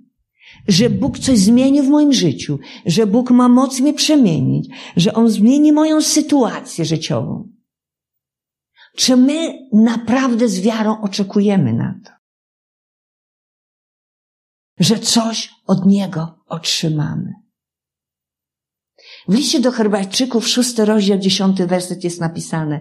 że 0.68 0.90
Bóg 0.90 1.18
coś 1.18 1.38
zmieni 1.38 1.82
w 1.82 1.88
moim 1.88 2.12
życiu, 2.12 2.58
że 2.86 3.06
Bóg 3.06 3.30
ma 3.30 3.48
moc 3.48 3.80
mnie 3.80 3.94
przemienić, 3.94 4.68
że 4.96 5.14
On 5.14 5.30
zmieni 5.30 5.72
moją 5.72 6.02
sytuację 6.02 6.84
życiową? 6.84 7.48
Czy 8.96 9.16
my 9.16 9.58
naprawdę 9.72 10.48
z 10.48 10.60
wiarą 10.60 11.00
oczekujemy 11.00 11.72
na 11.72 12.00
to? 12.04 12.12
Że 14.78 14.98
coś 14.98 15.50
od 15.66 15.86
Niego 15.86 16.44
otrzymamy. 16.46 17.39
W 19.28 19.34
liście 19.34 19.60
do 19.60 19.70
Herbajczyków, 19.72 20.48
szósty 20.48 20.84
rozdział, 20.84 21.18
dziesiąty 21.18 21.66
werset 21.66 22.04
jest 22.04 22.20
napisane 22.20 22.80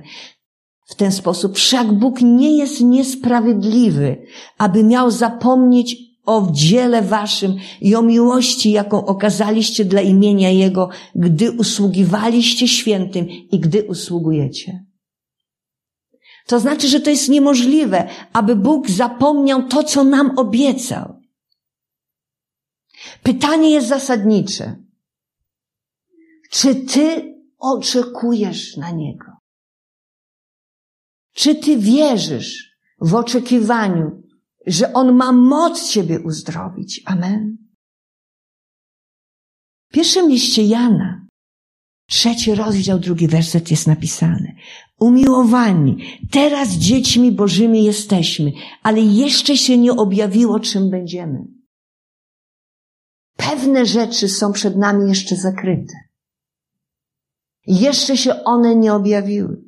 w 0.89 0.95
ten 0.95 1.11
sposób. 1.11 1.57
Wszak 1.57 1.93
Bóg 1.93 2.21
nie 2.21 2.57
jest 2.57 2.81
niesprawiedliwy, 2.81 4.25
aby 4.57 4.83
miał 4.83 5.11
zapomnieć 5.11 5.97
o 6.25 6.47
dziele 6.51 7.01
waszym 7.01 7.55
i 7.81 7.95
o 7.95 8.01
miłości, 8.01 8.71
jaką 8.71 9.05
okazaliście 9.05 9.85
dla 9.85 10.01
imienia 10.01 10.49
Jego, 10.49 10.89
gdy 11.15 11.51
usługiwaliście 11.51 12.67
świętym 12.67 13.27
i 13.29 13.59
gdy 13.59 13.83
usługujecie. 13.83 14.85
To 16.47 16.59
znaczy, 16.59 16.87
że 16.87 16.99
to 16.99 17.09
jest 17.09 17.29
niemożliwe, 17.29 18.09
aby 18.33 18.55
Bóg 18.55 18.89
zapomniał 18.89 19.67
to, 19.67 19.83
co 19.83 20.03
nam 20.03 20.39
obiecał. 20.39 21.19
Pytanie 23.23 23.69
jest 23.69 23.87
zasadnicze. 23.87 24.75
Czy 26.49 26.75
ty 26.75 27.35
oczekujesz 27.57 28.77
na 28.77 28.91
Niego? 28.91 29.25
Czy 31.33 31.55
ty 31.55 31.77
wierzysz 31.77 32.77
w 33.01 33.15
oczekiwaniu, 33.15 34.23
że 34.67 34.93
On 34.93 35.15
ma 35.15 35.31
moc 35.31 35.89
Ciebie 35.89 36.19
uzdrowić? 36.19 37.01
Amen. 37.05 37.57
W 39.89 39.93
pierwszym 39.93 40.29
liście 40.29 40.63
Jana, 40.63 41.25
trzeci 42.09 42.55
rozdział, 42.55 42.99
drugi 42.99 43.27
werset 43.27 43.71
jest 43.71 43.87
napisany. 43.87 44.55
Umiłowani, 44.99 46.19
teraz 46.31 46.69
dziećmi 46.69 47.31
Bożymi 47.31 47.83
jesteśmy, 47.83 48.51
ale 48.83 49.01
jeszcze 49.01 49.57
się 49.57 49.77
nie 49.77 49.91
objawiło, 49.91 50.59
czym 50.59 50.89
będziemy. 50.89 51.39
Pewne 53.37 53.85
rzeczy 53.85 54.29
są 54.29 54.51
przed 54.53 54.77
nami 54.77 55.09
jeszcze 55.09 55.35
zakryte. 55.35 56.08
Jeszcze 57.67 58.17
się 58.17 58.43
one 58.43 58.75
nie 58.75 58.93
objawiły. 58.93 59.63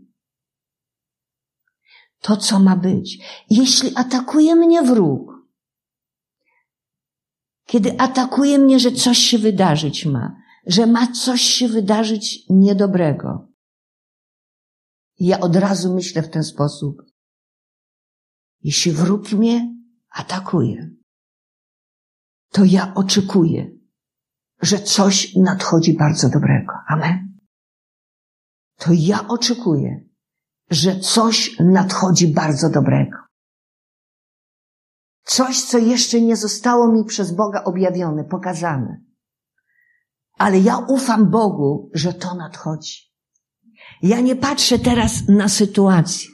To, 2.19 2.37
co 2.37 2.59
ma 2.59 2.75
być. 2.75 3.17
Jeśli 3.49 3.91
atakuje 3.95 4.55
mnie 4.55 4.81
wróg, 4.81 5.31
kiedy 7.65 7.99
atakuje 7.99 8.59
mnie, 8.59 8.79
że 8.79 8.91
coś 8.91 9.17
się 9.17 9.37
wydarzyć 9.37 10.05
ma, 10.05 10.35
że 10.67 10.87
ma 10.87 11.07
coś 11.07 11.41
się 11.41 11.67
wydarzyć 11.67 12.39
niedobrego, 12.49 13.47
ja 15.19 15.39
od 15.39 15.55
razu 15.55 15.95
myślę 15.95 16.23
w 16.23 16.29
ten 16.29 16.43
sposób. 16.43 17.01
Jeśli 18.61 18.91
wróg 18.91 19.31
mnie 19.31 19.75
atakuje, 20.09 20.89
to 22.51 22.65
ja 22.65 22.93
oczekuję, 22.93 23.71
że 24.61 24.79
coś 24.79 25.35
nadchodzi 25.35 25.93
bardzo 25.93 26.29
dobrego. 26.29 26.73
Amen. 26.87 27.30
To 28.81 28.89
ja 28.93 29.27
oczekuję, 29.27 30.09
że 30.69 30.99
coś 30.99 31.59
nadchodzi 31.59 32.27
bardzo 32.27 32.69
dobrego. 32.69 33.17
Coś, 35.23 35.61
co 35.61 35.77
jeszcze 35.77 36.21
nie 36.21 36.35
zostało 36.35 36.91
mi 36.91 37.05
przez 37.05 37.35
Boga 37.35 37.63
objawione, 37.63 38.23
pokazane. 38.23 39.01
Ale 40.37 40.59
ja 40.59 40.77
ufam 40.77 41.31
Bogu, 41.31 41.89
że 41.93 42.13
to 42.13 42.35
nadchodzi. 42.35 43.11
Ja 44.01 44.19
nie 44.21 44.35
patrzę 44.35 44.79
teraz 44.79 45.27
na 45.27 45.49
sytuację. 45.49 46.29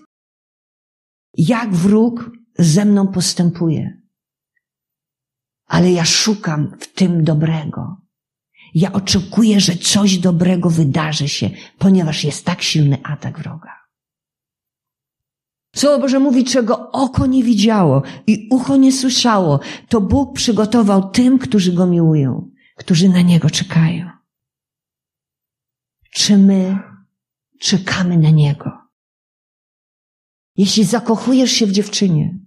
Jak 1.38 1.74
wróg 1.74 2.32
ze 2.60 2.86
mną 2.86 3.08
postępuje. 3.08 4.02
Ale 5.66 5.92
ja 5.92 6.06
szukam 6.06 6.78
w 6.80 6.94
tym 6.94 7.24
dobrego. 7.24 8.07
Ja 8.76 8.94
oczekuję, 8.94 9.60
że 9.60 9.76
coś 9.76 10.18
dobrego 10.18 10.70
wydarzy 10.70 11.28
się, 11.30 11.50
ponieważ 11.78 12.24
jest 12.24 12.46
tak 12.46 12.62
silny 12.62 12.98
atak 13.04 13.40
wroga. 13.40 13.78
Słowo 15.76 16.00
Boże 16.00 16.20
mówi, 16.20 16.44
czego 16.44 16.92
oko 16.92 17.26
nie 17.26 17.44
widziało 17.44 18.04
i 18.28 18.48
ucho 18.52 18.76
nie 18.76 18.92
słyszało, 18.92 19.60
to 19.90 20.02
Bóg 20.02 20.36
przygotował 20.36 21.10
tym, 21.10 21.40
którzy 21.40 21.74
Go 21.74 21.88
miłują, 21.88 22.52
którzy 22.76 23.10
na 23.10 23.22
Niego 23.22 23.50
czekają. 23.50 24.10
Czy 26.12 26.38
my 26.38 26.80
czekamy 27.60 28.18
na 28.18 28.30
Niego? 28.30 28.72
Jeśli 30.56 30.84
zakochujesz 30.84 31.52
się 31.52 31.68
w 31.68 31.72
dziewczynie, 31.72 32.40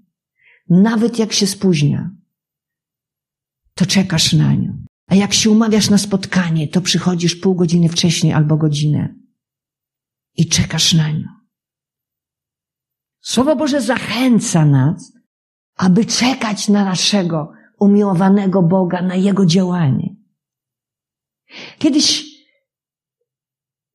nawet 0.71 1.19
jak 1.19 1.33
się 1.33 1.47
spóźnia, 1.47 2.11
to 3.75 3.87
czekasz 3.87 4.33
na 4.33 4.55
nią. 4.55 4.80
A 5.11 5.15
jak 5.15 5.35
się 5.35 5.51
umawiasz 5.51 5.91
na 5.91 5.99
spotkanie, 5.99 6.69
to 6.69 6.81
przychodzisz 6.81 7.35
pół 7.35 7.55
godziny 7.55 7.89
wcześniej 7.89 8.33
albo 8.33 8.57
godzinę 8.57 9.15
i 10.37 10.47
czekasz 10.47 10.95
na 10.95 11.11
nią. 11.11 11.29
Słowo 13.21 13.57
Boże 13.57 13.81
zachęca 13.81 14.65
nas, 14.65 15.13
aby 15.77 16.05
czekać 16.05 16.69
na 16.69 16.85
naszego 16.85 17.53
umiłowanego 17.81 18.63
Boga, 18.63 19.03
na 19.03 19.15
Jego 19.15 19.47
działanie. 19.47 20.17
Kiedyś 21.79 22.25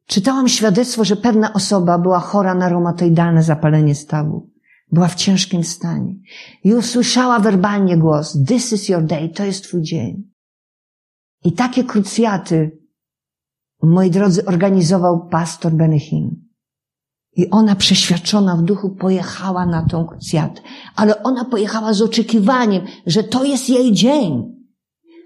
czytałam 0.07 0.47
świadectwo, 0.47 1.05
że 1.05 1.15
pewna 1.15 1.53
osoba 1.53 1.99
była 1.99 2.19
chora 2.19 2.55
na 2.55 2.69
reumatoidalne 2.69 3.43
zapalenie 3.43 3.95
stawu. 3.95 4.51
Była 4.91 5.07
w 5.07 5.15
ciężkim 5.15 5.63
stanie. 5.63 6.15
I 6.63 6.73
usłyszała 6.73 7.39
werbalnie 7.39 7.97
głos, 7.97 8.37
this 8.47 8.73
is 8.73 8.89
your 8.89 9.03
day, 9.03 9.29
to 9.29 9.45
jest 9.45 9.63
twój 9.63 9.81
dzień. 9.81 10.34
I 11.45 11.51
takie 11.51 11.83
krucjaty, 11.83 12.81
moi 13.83 14.11
drodzy, 14.11 14.45
organizował 14.45 15.27
pastor 15.27 15.71
Benehim. 15.71 16.45
I 17.35 17.49
ona 17.49 17.75
przeświadczona 17.75 18.55
w 18.57 18.61
duchu 18.61 18.89
pojechała 18.89 19.65
na 19.65 19.85
tą 19.85 20.05
krucjatę. 20.05 20.61
Ale 20.95 21.23
ona 21.23 21.45
pojechała 21.45 21.93
z 21.93 22.01
oczekiwaniem, 22.01 22.85
że 23.05 23.23
to 23.23 23.43
jest 23.43 23.69
jej 23.69 23.93
dzień. 23.93 24.55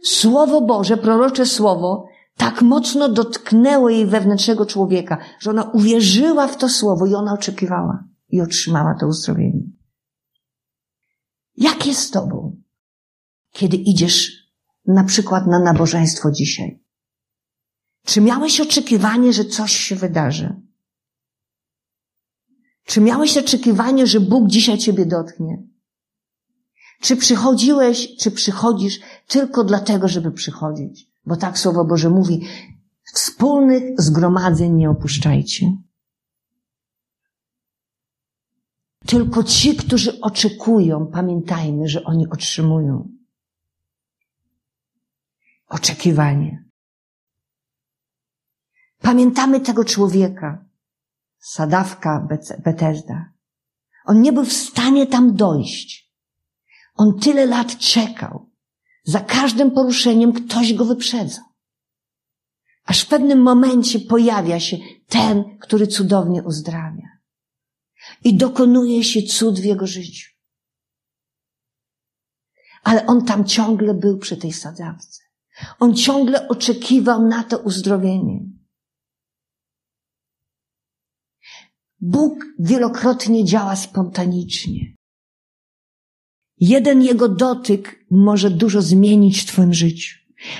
Słowo 0.03 0.61
Boże, 0.61 0.97
prorocze 0.97 1.45
słowo, 1.45 2.05
tak 2.37 2.61
mocno 2.61 3.09
dotknęło 3.09 3.89
jej 3.89 4.05
wewnętrznego 4.05 4.65
człowieka, 4.65 5.17
że 5.39 5.49
ona 5.49 5.63
uwierzyła 5.63 6.47
w 6.47 6.57
to 6.57 6.69
słowo 6.69 7.05
i 7.05 7.13
ona 7.13 7.33
oczekiwała 7.33 8.03
i 8.29 8.41
otrzymała 8.41 8.95
to 8.99 9.07
uzdrowienie. 9.07 9.63
Jak 11.57 11.87
jest 11.87 12.01
z 12.01 12.11
Tobą, 12.11 12.61
kiedy 13.51 13.77
idziesz 13.77 14.38
na 14.85 15.03
przykład 15.03 15.47
na 15.47 15.59
nabożeństwo 15.59 16.31
dzisiaj? 16.31 16.79
Czy 18.05 18.21
miałeś 18.21 18.61
oczekiwanie, 18.61 19.33
że 19.33 19.45
coś 19.45 19.71
się 19.71 19.95
wydarzy? 19.95 20.61
Czy 22.85 23.01
miałeś 23.01 23.37
oczekiwanie, 23.37 24.07
że 24.07 24.19
Bóg 24.19 24.47
dzisiaj 24.47 24.77
Ciebie 24.77 25.05
dotknie? 25.05 25.63
Czy 27.01 27.17
przychodziłeś, 27.17 28.15
czy 28.19 28.31
przychodzisz 28.31 28.99
tylko 29.27 29.63
dlatego, 29.63 30.07
żeby 30.07 30.31
przychodzić? 30.31 31.09
Bo 31.25 31.35
tak 31.35 31.59
Słowo 31.59 31.85
Boże 31.85 32.09
mówi, 32.09 32.47
wspólnych 33.13 34.01
zgromadzeń 34.01 34.73
nie 34.73 34.89
opuszczajcie. 34.89 35.71
Tylko 39.05 39.43
ci, 39.43 39.75
którzy 39.75 40.21
oczekują, 40.21 41.07
pamiętajmy, 41.07 41.87
że 41.87 42.03
oni 42.03 42.29
otrzymują. 42.29 43.18
Oczekiwanie. 45.69 46.63
Pamiętamy 49.01 49.59
tego 49.59 49.85
człowieka, 49.85 50.65
Sadawka 51.39 52.27
Betesda. 52.63 53.33
On 54.05 54.21
nie 54.21 54.33
był 54.33 54.45
w 54.45 54.53
stanie 54.53 55.07
tam 55.07 55.35
dojść. 55.35 56.13
On 56.95 57.19
tyle 57.19 57.45
lat 57.45 57.77
czekał. 57.77 58.49
Za 59.03 59.19
każdym 59.19 59.71
poruszeniem 59.71 60.33
ktoś 60.33 60.73
go 60.73 60.85
wyprzedza. 60.85 61.41
Aż 62.85 63.01
w 63.01 63.07
pewnym 63.07 63.41
momencie 63.41 63.99
pojawia 63.99 64.59
się 64.59 64.77
ten, 65.07 65.57
który 65.59 65.87
cudownie 65.87 66.43
uzdrawia 66.43 67.09
i 68.23 68.37
dokonuje 68.37 69.03
się 69.03 69.21
cud 69.21 69.59
w 69.59 69.63
jego 69.63 69.87
życiu. 69.87 70.29
Ale 72.83 73.05
on 73.05 73.25
tam 73.25 73.45
ciągle 73.45 73.93
był 73.93 74.17
przy 74.17 74.37
tej 74.37 74.53
sadzawce. 74.53 75.28
On 75.79 75.95
ciągle 75.95 76.47
oczekiwał 76.47 77.27
na 77.27 77.43
to 77.43 77.57
uzdrowienie. 77.57 78.39
Bóg 82.01 82.45
wielokrotnie 82.59 83.45
działa 83.45 83.75
spontanicznie. 83.75 84.95
Jeden 86.57 87.01
jego 87.01 87.29
dotyk 87.29 88.05
może 88.11 88.51
dużo 88.51 88.81
zmienić 88.81 89.41
w 89.41 89.45
Twoim 89.45 89.73
życiu. 89.73 90.17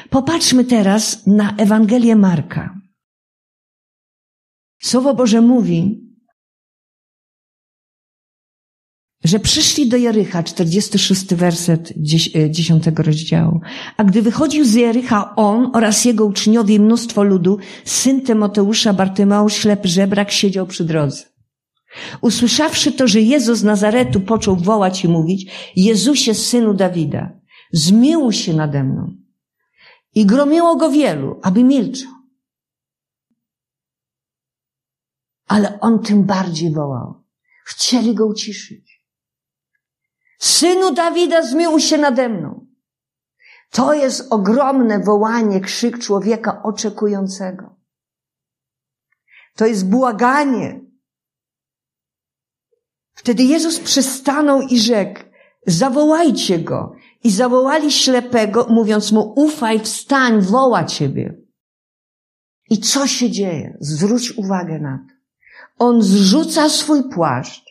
Popatrzmy 0.10 0.66
teraz 0.66 1.28
na 1.28 1.56
Ewangelię 1.56 2.16
Marka. 2.16 2.80
Słowo 4.82 5.14
Boże 5.14 5.42
mówi, 5.42 6.09
że 9.24 9.40
przyszli 9.40 9.90
do 9.90 9.98
Jericha, 9.98 10.44
46 10.44 11.36
werset 11.36 11.94
10 12.50 12.88
e, 12.88 12.92
rozdziału. 13.04 13.62
A 13.98 14.04
gdy 14.04 14.22
wychodził 14.22 14.66
z 14.66 14.74
Jericha 14.74 15.36
on 15.36 15.72
oraz 15.74 16.06
jego 16.06 16.26
uczniowie 16.26 16.76
i 16.76 16.80
mnóstwo 16.80 17.24
ludu, 17.24 17.58
syn 17.86 18.22
Tymoteusza, 18.22 18.94
Bartymeusz, 18.94 19.54
ślepy 19.54 19.88
żebrak, 19.88 20.32
siedział 20.32 20.68
przy 20.68 20.86
drodze. 20.86 21.24
Usłyszawszy 22.22 22.92
to, 22.92 23.08
że 23.08 23.22
Jezus 23.22 23.60
z 23.60 23.64
Nazaretu 23.64 24.22
począł 24.22 24.56
wołać 24.56 25.04
i 25.04 25.08
mówić, 25.08 25.52
Jezusie, 25.76 26.34
synu 26.34 26.74
Dawida, 26.74 27.32
zmiłuj 27.72 28.34
się 28.34 28.54
nade 28.54 28.84
mną. 28.84 29.14
I 30.16 30.26
gromiło 30.26 30.76
go 30.76 30.92
wielu, 30.92 31.40
aby 31.44 31.64
milczał. 31.64 32.12
Ale 35.48 35.80
on 35.80 36.04
tym 36.04 36.24
bardziej 36.24 36.72
wołał. 36.72 37.24
Chcieli 37.66 38.16
go 38.16 38.26
uciszyć. 38.26 38.89
Synu 40.40 40.94
Dawida, 40.94 41.42
zmiłuj 41.44 41.82
się 41.82 41.98
nade 41.98 42.30
mną. 42.30 42.66
To 43.70 43.94
jest 43.94 44.28
ogromne 44.30 45.00
wołanie, 45.00 45.62
krzyk 45.62 46.00
człowieka 46.00 46.64
oczekującego. 46.64 47.76
To 49.56 49.66
jest 49.66 49.90
błaganie. 49.90 50.82
Wtedy 53.14 53.44
Jezus 53.44 53.80
przystanął 53.80 54.62
i 54.62 54.80
rzekł, 54.80 55.20
zawołajcie 55.68 56.60
go. 56.60 56.96
I 57.24 57.32
zawołali 57.32 57.92
ślepego, 57.92 58.68
mówiąc 58.70 59.12
mu, 59.12 59.34
ufaj, 59.36 59.80
wstań, 59.80 60.42
woła 60.42 60.84
ciebie. 60.84 61.36
I 62.70 62.78
co 62.78 63.08
się 63.08 63.32
dzieje? 63.32 63.78
Zwróć 63.80 64.38
uwagę 64.38 64.80
na 64.80 65.06
to. 65.08 65.14
On 65.86 66.02
zrzuca 66.02 66.70
swój 66.70 67.10
płaszcz, 67.10 67.69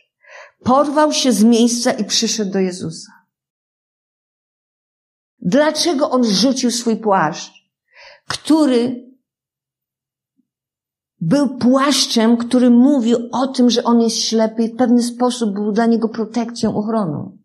Porwał 0.63 1.13
się 1.13 1.31
z 1.31 1.43
miejsca 1.43 1.91
i 1.91 2.05
przyszedł 2.05 2.51
do 2.51 2.59
Jezusa. 2.59 3.11
Dlaczego 5.41 6.09
on 6.09 6.25
rzucił 6.25 6.71
swój 6.71 6.97
płaszcz, 6.97 7.51
który 8.27 9.09
był 11.21 11.57
płaszczem, 11.57 12.37
który 12.37 12.69
mówił 12.69 13.29
o 13.31 13.47
tym, 13.47 13.69
że 13.69 13.83
on 13.83 14.01
jest 14.01 14.17
ślepy 14.17 14.63
i 14.63 14.73
w 14.73 14.75
pewien 14.75 15.03
sposób 15.03 15.53
był 15.53 15.71
dla 15.71 15.85
niego 15.85 16.09
protekcją, 16.09 16.75
ochroną. 16.75 17.37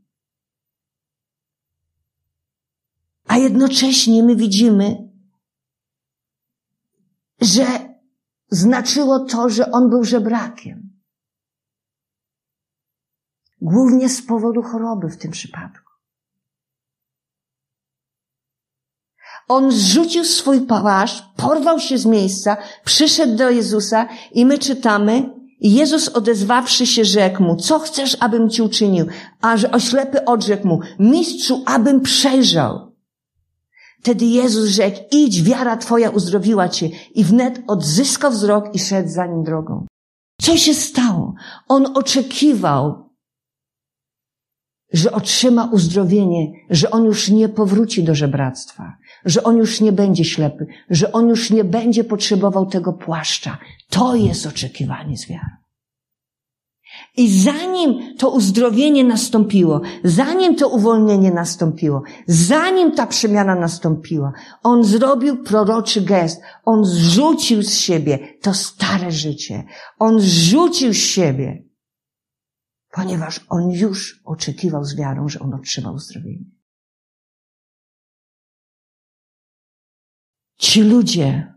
A 3.27 3.38
jednocześnie 3.38 4.22
my 4.22 4.37
widzimy, 4.37 5.09
że 7.40 7.66
znaczyło 8.50 9.20
to, 9.20 9.48
że 9.48 9.70
on 9.70 9.90
był 9.90 10.05
żebrakiem. 10.05 10.84
Głównie 13.64 14.09
z 14.09 14.22
powodu 14.22 14.62
choroby 14.62 15.09
w 15.09 15.16
tym 15.16 15.31
przypadku. 15.31 15.90
On 19.48 19.72
zrzucił 19.72 20.24
swój 20.24 20.61
płaszcz, 20.61 21.22
porwał 21.37 21.81
się 21.81 21.98
z 21.98 22.07
miejsca, 22.07 22.57
przyszedł 22.85 23.37
do 23.37 23.50
Jezusa 23.50 24.09
i 24.33 24.46
my 24.46 24.59
czytamy, 24.59 25.31
Jezus 25.61 26.09
odezwawszy 26.09 26.87
się 26.87 27.05
rzekł 27.05 27.42
mu, 27.42 27.57
co 27.57 27.79
chcesz, 27.79 28.16
abym 28.20 28.50
ci 28.50 28.62
uczynił? 28.62 29.07
A 29.40 29.57
oślepy 29.72 30.24
odrzekł 30.24 30.68
mu, 30.68 30.81
mistrzu, 30.98 31.62
abym 31.66 32.00
przejrzał. 32.00 32.92
Wtedy 34.00 34.24
Jezus 34.24 34.68
rzekł, 34.68 34.98
idź, 35.11 35.42
wiara 35.42 35.77
twoja 35.77 36.11
uzdrowiła 36.11 36.68
cię. 36.68 36.90
I 37.14 37.24
wnet 37.24 37.62
odzyskał 37.66 38.31
wzrok 38.31 38.74
i 38.74 38.79
szedł 38.79 39.09
za 39.09 39.27
nim 39.27 39.42
drogą. 39.42 39.87
Co 40.42 40.57
się 40.57 40.74
stało? 40.74 41.35
On 41.68 41.96
oczekiwał, 41.96 43.04
że 44.95 45.13
otrzyma 45.13 45.69
uzdrowienie, 45.73 46.53
że 46.71 46.91
on 46.91 47.05
już 47.05 47.29
nie 47.29 47.49
powróci 47.49 48.05
do 48.05 48.15
żebractwa, 48.15 48.93
że 49.25 49.43
on 49.43 49.57
już 49.57 49.81
nie 49.81 49.93
będzie 49.93 50.25
ślepy, 50.25 50.67
że 50.91 51.13
on 51.13 51.29
już 51.29 51.51
nie 51.51 51.65
będzie 51.65 52.05
potrzebował 52.05 52.67
tego 52.67 52.93
płaszcza. 52.93 53.59
To 53.91 54.15
jest 54.15 54.47
oczekiwanie 54.47 55.17
z 55.17 55.29
wiarą. 55.29 55.49
I 57.17 57.29
zanim 57.29 58.17
to 58.19 58.31
uzdrowienie 58.31 59.05
nastąpiło, 59.05 59.81
zanim 60.05 60.57
to 60.57 60.69
uwolnienie 60.69 61.31
nastąpiło, 61.31 62.03
zanim 62.27 62.93
ta 62.93 63.07
przemiana 63.07 63.55
nastąpiła, 63.55 64.33
on 64.63 64.85
zrobił 64.85 65.43
proroczy 65.43 66.01
gest. 66.01 66.43
On 66.65 66.85
zrzucił 66.85 67.63
z 67.63 67.75
siebie 67.75 68.19
to 68.43 68.55
stare 68.55 69.13
życie. 69.13 69.65
On 69.99 70.21
zrzucił 70.21 70.93
z 70.93 70.97
siebie, 70.97 71.65
ponieważ 72.95 73.41
on 73.49 73.71
już 73.71 74.21
oczekiwał 74.25 74.85
z 74.85 74.97
wiarą, 74.97 75.29
że 75.29 75.41
on 75.41 75.55
otrzymał 75.55 75.95
uzdrowienie. 75.95 76.51
Ci 80.59 80.83
ludzie 80.83 81.55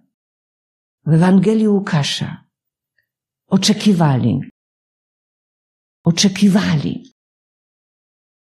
w 1.06 1.13
Ewangelii 1.13 1.67
Łukasza 1.67 2.45
oczekiwali, 3.47 4.39
oczekiwali. 6.04 7.13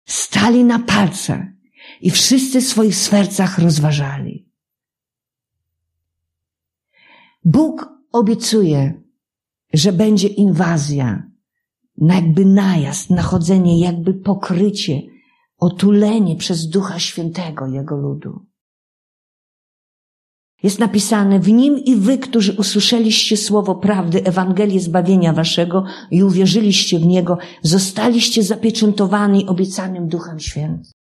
Stali 0.07 0.63
na 0.63 0.79
palcach 0.79 1.45
i 2.01 2.11
wszyscy 2.11 2.61
w 2.61 2.67
swoich 2.67 2.95
sercach 2.95 3.57
rozważali. 3.57 4.51
Bóg 7.45 7.89
obiecuje, 8.11 9.01
że 9.73 9.93
będzie 9.93 10.27
inwazja, 10.27 11.32
jakby 12.07 12.45
najazd, 12.45 13.09
nachodzenie, 13.09 13.79
jakby 13.79 14.13
pokrycie, 14.13 15.01
otulenie 15.57 16.35
przez 16.35 16.69
Ducha 16.69 16.99
Świętego 16.99 17.67
Jego 17.67 17.95
ludu. 17.95 18.45
Jest 20.63 20.79
napisane, 20.79 21.39
w 21.39 21.47
nim 21.47 21.79
i 21.79 21.95
wy, 21.95 22.17
którzy 22.17 22.53
usłyszeliście 22.53 23.37
słowo 23.37 23.75
prawdy, 23.75 24.23
Ewangelię 24.23 24.79
zbawienia 24.79 25.33
waszego 25.33 25.85
i 26.11 26.23
uwierzyliście 26.23 26.99
w 26.99 27.05
niego, 27.05 27.37
zostaliście 27.61 28.43
zapieczętowani 28.43 29.47
obiecanym 29.47 30.07
Duchem 30.07 30.39
Świętym. 30.39 30.91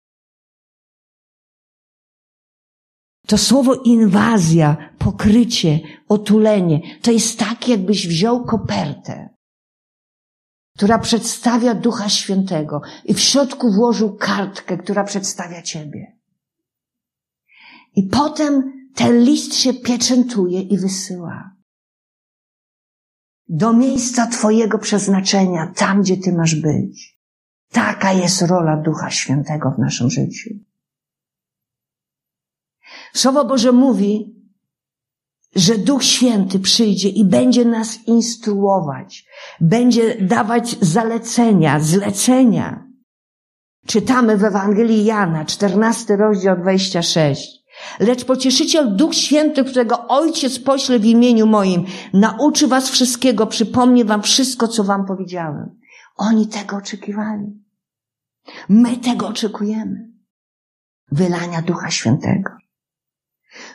To 3.26 3.38
słowo 3.38 3.74
inwazja, 3.74 4.76
pokrycie, 4.98 5.80
otulenie, 6.08 6.80
to 7.02 7.10
jest 7.10 7.38
tak, 7.38 7.68
jakbyś 7.68 8.06
wziął 8.06 8.44
kopertę, 8.44 9.31
która 10.76 10.98
przedstawia 10.98 11.74
Ducha 11.74 12.08
Świętego 12.08 12.80
i 13.04 13.14
w 13.14 13.20
środku 13.20 13.72
włożył 13.72 14.16
kartkę, 14.16 14.78
która 14.78 15.04
przedstawia 15.04 15.62
Ciebie. 15.62 16.18
I 17.96 18.02
potem 18.02 18.72
ten 18.94 19.24
list 19.24 19.54
się 19.54 19.74
pieczętuje 19.74 20.60
i 20.60 20.78
wysyła. 20.78 21.56
Do 23.48 23.72
miejsca 23.72 24.26
Twojego 24.26 24.78
przeznaczenia, 24.78 25.72
tam 25.76 26.02
gdzie 26.02 26.16
Ty 26.16 26.32
masz 26.32 26.54
być. 26.54 27.18
Taka 27.70 28.12
jest 28.12 28.42
rola 28.42 28.76
Ducha 28.76 29.10
Świętego 29.10 29.70
w 29.70 29.78
naszym 29.78 30.10
życiu. 30.10 30.50
Słowo 33.14 33.44
Boże 33.44 33.72
mówi, 33.72 34.41
że 35.54 35.78
Duch 35.78 36.04
Święty 36.04 36.60
przyjdzie 36.60 37.08
i 37.08 37.24
będzie 37.24 37.64
nas 37.64 37.98
instruować, 38.06 39.26
będzie 39.60 40.16
dawać 40.20 40.76
zalecenia, 40.80 41.80
zlecenia. 41.80 42.86
Czytamy 43.86 44.36
w 44.36 44.44
Ewangelii 44.44 45.04
Jana, 45.04 45.44
14 45.44 46.16
rozdział 46.16 46.56
26. 46.56 47.62
Lecz 48.00 48.24
pocieszyciel 48.24 48.96
Duch 48.96 49.14
Święty, 49.14 49.64
którego 49.64 50.08
Ojciec 50.08 50.58
pośle 50.58 50.98
w 50.98 51.04
imieniu 51.04 51.46
moim, 51.46 51.84
nauczy 52.12 52.68
was 52.68 52.90
wszystkiego, 52.90 53.46
przypomni 53.46 54.04
wam 54.04 54.22
wszystko, 54.22 54.68
co 54.68 54.84
wam 54.84 55.06
powiedziałem. 55.06 55.78
Oni 56.16 56.48
tego 56.48 56.76
oczekiwali. 56.76 57.62
My 58.68 58.96
tego 58.96 59.28
oczekujemy. 59.28 60.12
Wylania 61.12 61.62
Ducha 61.62 61.90
Świętego. 61.90 62.50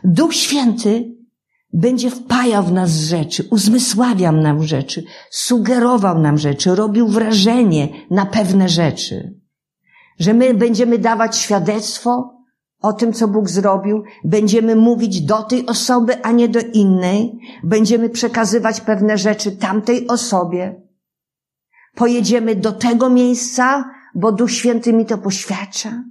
Duch 0.03 0.33
Święty 0.33 1.16
będzie 1.73 2.11
wpajał 2.11 2.63
w 2.63 2.71
nas 2.71 2.91
rzeczy, 2.91 3.47
uzmysławiał 3.51 4.33
nam 4.33 4.63
rzeczy, 4.63 5.03
sugerował 5.31 6.19
nam 6.19 6.37
rzeczy, 6.37 6.75
robił 6.75 7.07
wrażenie 7.07 7.89
na 8.11 8.25
pewne 8.25 8.69
rzeczy. 8.69 9.39
Że 10.19 10.33
my 10.33 10.53
będziemy 10.53 10.97
dawać 10.97 11.37
świadectwo 11.37 12.37
o 12.81 12.93
tym, 12.93 13.13
co 13.13 13.27
Bóg 13.27 13.49
zrobił, 13.49 14.03
będziemy 14.23 14.75
mówić 14.75 15.21
do 15.21 15.43
tej 15.43 15.65
osoby, 15.65 16.23
a 16.23 16.31
nie 16.31 16.49
do 16.49 16.59
innej, 16.59 17.39
będziemy 17.63 18.09
przekazywać 18.09 18.81
pewne 18.81 19.17
rzeczy 19.17 19.51
tamtej 19.51 20.07
osobie. 20.07 20.81
Pojedziemy 21.95 22.55
do 22.55 22.71
tego 22.71 23.09
miejsca, 23.09 23.83
bo 24.15 24.31
Duch 24.31 24.51
Święty 24.51 24.93
mi 24.93 25.05
to 25.05 25.17
poświadcza. 25.17 26.03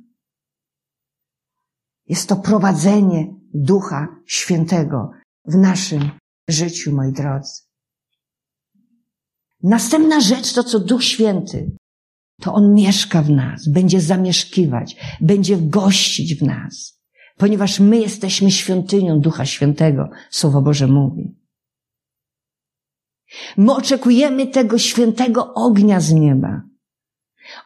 Jest 2.09 2.29
to 2.29 2.37
prowadzenie 2.37 3.35
Ducha 3.55 4.09
Świętego 4.27 5.11
w 5.49 5.57
naszym 5.57 6.11
życiu, 6.49 6.93
moi 6.93 7.13
drodzy. 7.13 7.63
Następna 9.63 10.21
rzecz 10.21 10.53
to, 10.53 10.65
co 10.65 10.81
Duch 10.81 11.05
Święty 11.05 11.71
to 12.41 12.55
On 12.55 12.75
mieszka 12.75 13.23
w 13.23 13.31
nas, 13.31 13.69
będzie 13.69 14.01
zamieszkiwać, 14.01 14.97
będzie 15.21 15.57
gościć 15.57 16.35
w 16.35 16.43
nas, 16.43 17.01
ponieważ 17.37 17.81
my 17.81 17.99
jesteśmy 17.99 18.51
świątynią 18.51 19.21
Ducha 19.21 19.47
Świętego, 19.47 20.11
Słowo 20.31 20.63
Boże 20.63 20.87
mówi. 20.87 21.37
My 23.57 23.73
oczekujemy 23.73 24.47
tego 24.47 24.79
świętego 24.79 25.55
ognia 25.55 26.01
z 26.01 26.13
nieba, 26.13 26.63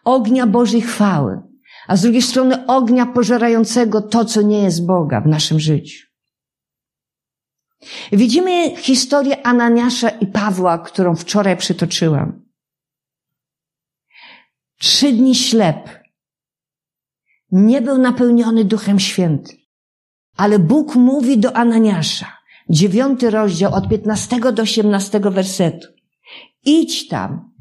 ognia 0.04 0.46
Bożej 0.46 0.80
chwały, 0.82 1.42
a 1.88 1.96
z 1.96 2.02
drugiej 2.02 2.22
strony 2.22 2.66
ognia 2.66 3.06
pożerającego 3.06 4.02
to, 4.02 4.24
co 4.24 4.42
nie 4.42 4.62
jest 4.62 4.86
Boga 4.86 5.20
w 5.20 5.26
naszym 5.26 5.60
życiu. 5.60 6.09
Widzimy 8.12 8.76
historię 8.76 9.46
Ananiasza 9.46 10.08
i 10.08 10.26
Pawła, 10.26 10.78
którą 10.78 11.16
wczoraj 11.16 11.56
przytoczyłam. 11.56 12.42
Trzy 14.78 15.12
dni 15.12 15.34
ślep. 15.34 16.00
Nie 17.52 17.82
był 17.82 17.98
napełniony 17.98 18.64
Duchem 18.64 19.00
Świętym. 19.00 19.56
Ale 20.36 20.58
Bóg 20.58 20.94
mówi 20.94 21.38
do 21.38 21.56
Ananiasza, 21.56 22.36
dziewiąty 22.68 23.30
rozdział 23.30 23.74
od 23.74 23.88
15 23.88 24.40
do 24.52 24.62
18 24.62 25.20
wersetu. 25.20 25.88
Idź 26.64 27.08
tam, 27.08 27.52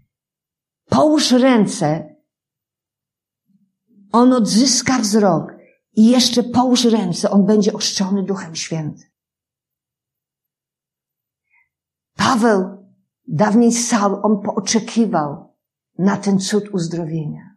połóż 0.89 1.31
ręce, 1.31 2.15
on 4.11 4.33
odzyska 4.33 4.99
wzrok 4.99 5.55
i 5.93 6.05
jeszcze 6.05 6.43
połóż 6.43 6.85
ręce, 6.85 7.31
on 7.31 7.45
będzie 7.45 7.73
oszczony 7.73 8.23
Duchem 8.23 8.55
Świętym. 8.55 9.08
Paweł, 12.19 12.87
dawniej 13.27 13.71
Saul, 13.71 14.19
on 14.23 14.41
oczekiwał, 14.55 15.55
na 15.97 16.17
ten 16.17 16.39
cud 16.39 16.63
uzdrowienia. 16.73 17.55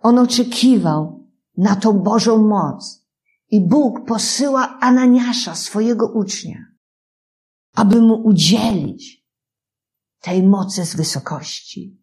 On 0.00 0.18
oczekiwał 0.18 1.28
na 1.56 1.76
tą 1.76 1.92
Bożą 1.92 2.48
moc 2.48 3.06
i 3.50 3.60
Bóg 3.60 4.06
posyła 4.06 4.78
Ananiasza, 4.80 5.54
swojego 5.54 6.08
ucznia, 6.08 6.58
aby 7.74 8.00
mu 8.00 8.14
udzielić 8.14 9.24
tej 10.20 10.42
mocy 10.42 10.84
z 10.84 10.96
wysokości. 10.96 12.00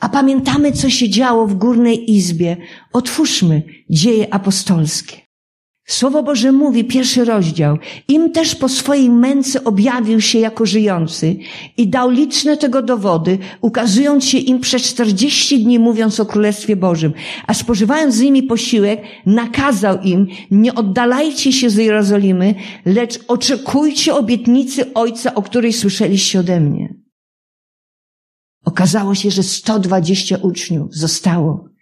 A 0.00 0.08
pamiętamy, 0.08 0.72
co 0.72 0.90
się 0.90 1.10
działo 1.10 1.46
w 1.46 1.54
górnej 1.54 2.10
izbie. 2.10 2.56
Otwórzmy 2.92 3.62
dzieje 3.90 4.34
apostolskie. 4.34 5.23
Słowo 5.86 6.22
Boże 6.22 6.52
mówi, 6.52 6.84
pierwszy 6.84 7.24
rozdział, 7.24 7.78
im 8.08 8.32
też 8.32 8.54
po 8.54 8.68
swojej 8.68 9.10
męce 9.10 9.64
objawił 9.64 10.20
się 10.20 10.38
jako 10.38 10.66
żyjący 10.66 11.36
i 11.76 11.88
dał 11.88 12.10
liczne 12.10 12.56
tego 12.56 12.82
dowody, 12.82 13.38
ukazując 13.60 14.24
się 14.24 14.38
im 14.38 14.60
przez 14.60 14.82
czterdzieści 14.82 15.64
dni 15.64 15.78
mówiąc 15.78 16.20
o 16.20 16.26
Królestwie 16.26 16.76
Bożym, 16.76 17.12
a 17.46 17.54
spożywając 17.54 18.14
z 18.14 18.20
nimi 18.20 18.42
posiłek, 18.42 19.02
nakazał 19.26 20.00
im, 20.00 20.26
nie 20.50 20.74
oddalajcie 20.74 21.52
się 21.52 21.70
z 21.70 21.76
Jerozolimy, 21.76 22.54
lecz 22.84 23.18
oczekujcie 23.28 24.14
obietnicy 24.14 24.94
Ojca, 24.94 25.34
o 25.34 25.42
której 25.42 25.72
słyszeliście 25.72 26.40
ode 26.40 26.60
mnie. 26.60 26.94
Okazało 28.64 29.14
się, 29.14 29.30
że 29.30 29.42
120 29.42 30.36
uczniów 30.42 30.94
zostało 30.94 31.73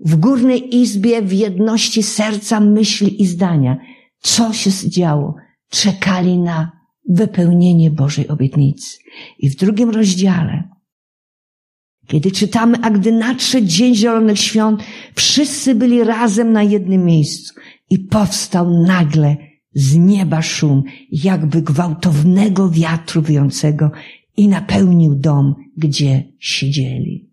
w 0.00 0.16
górnej 0.16 0.76
izbie 0.76 1.22
w 1.22 1.32
jedności 1.32 2.02
serca, 2.02 2.60
myśli 2.60 3.22
i 3.22 3.26
zdania. 3.26 3.76
Co 4.20 4.52
się 4.52 4.70
działo? 4.90 5.34
Czekali 5.70 6.38
na 6.38 6.72
wypełnienie 7.08 7.90
Bożej 7.90 8.28
obietnicy. 8.28 8.98
I 9.38 9.50
w 9.50 9.56
drugim 9.56 9.90
rozdziale, 9.90 10.68
kiedy 12.06 12.30
czytamy, 12.30 12.78
a 12.82 12.90
gdy 12.90 13.12
nadszedł 13.12 13.66
Dzień 13.66 13.94
Zielonych 13.94 14.38
Świąt, 14.38 14.82
wszyscy 15.14 15.74
byli 15.74 16.04
razem 16.04 16.52
na 16.52 16.62
jednym 16.62 17.04
miejscu 17.04 17.54
i 17.90 17.98
powstał 17.98 18.70
nagle 18.70 19.36
z 19.74 19.96
nieba 19.96 20.42
szum, 20.42 20.82
jakby 21.12 21.62
gwałtownego 21.62 22.70
wiatru 22.70 23.22
wyjącego 23.22 23.90
i 24.36 24.48
napełnił 24.48 25.14
dom, 25.14 25.54
gdzie 25.76 26.32
siedzieli. 26.38 27.27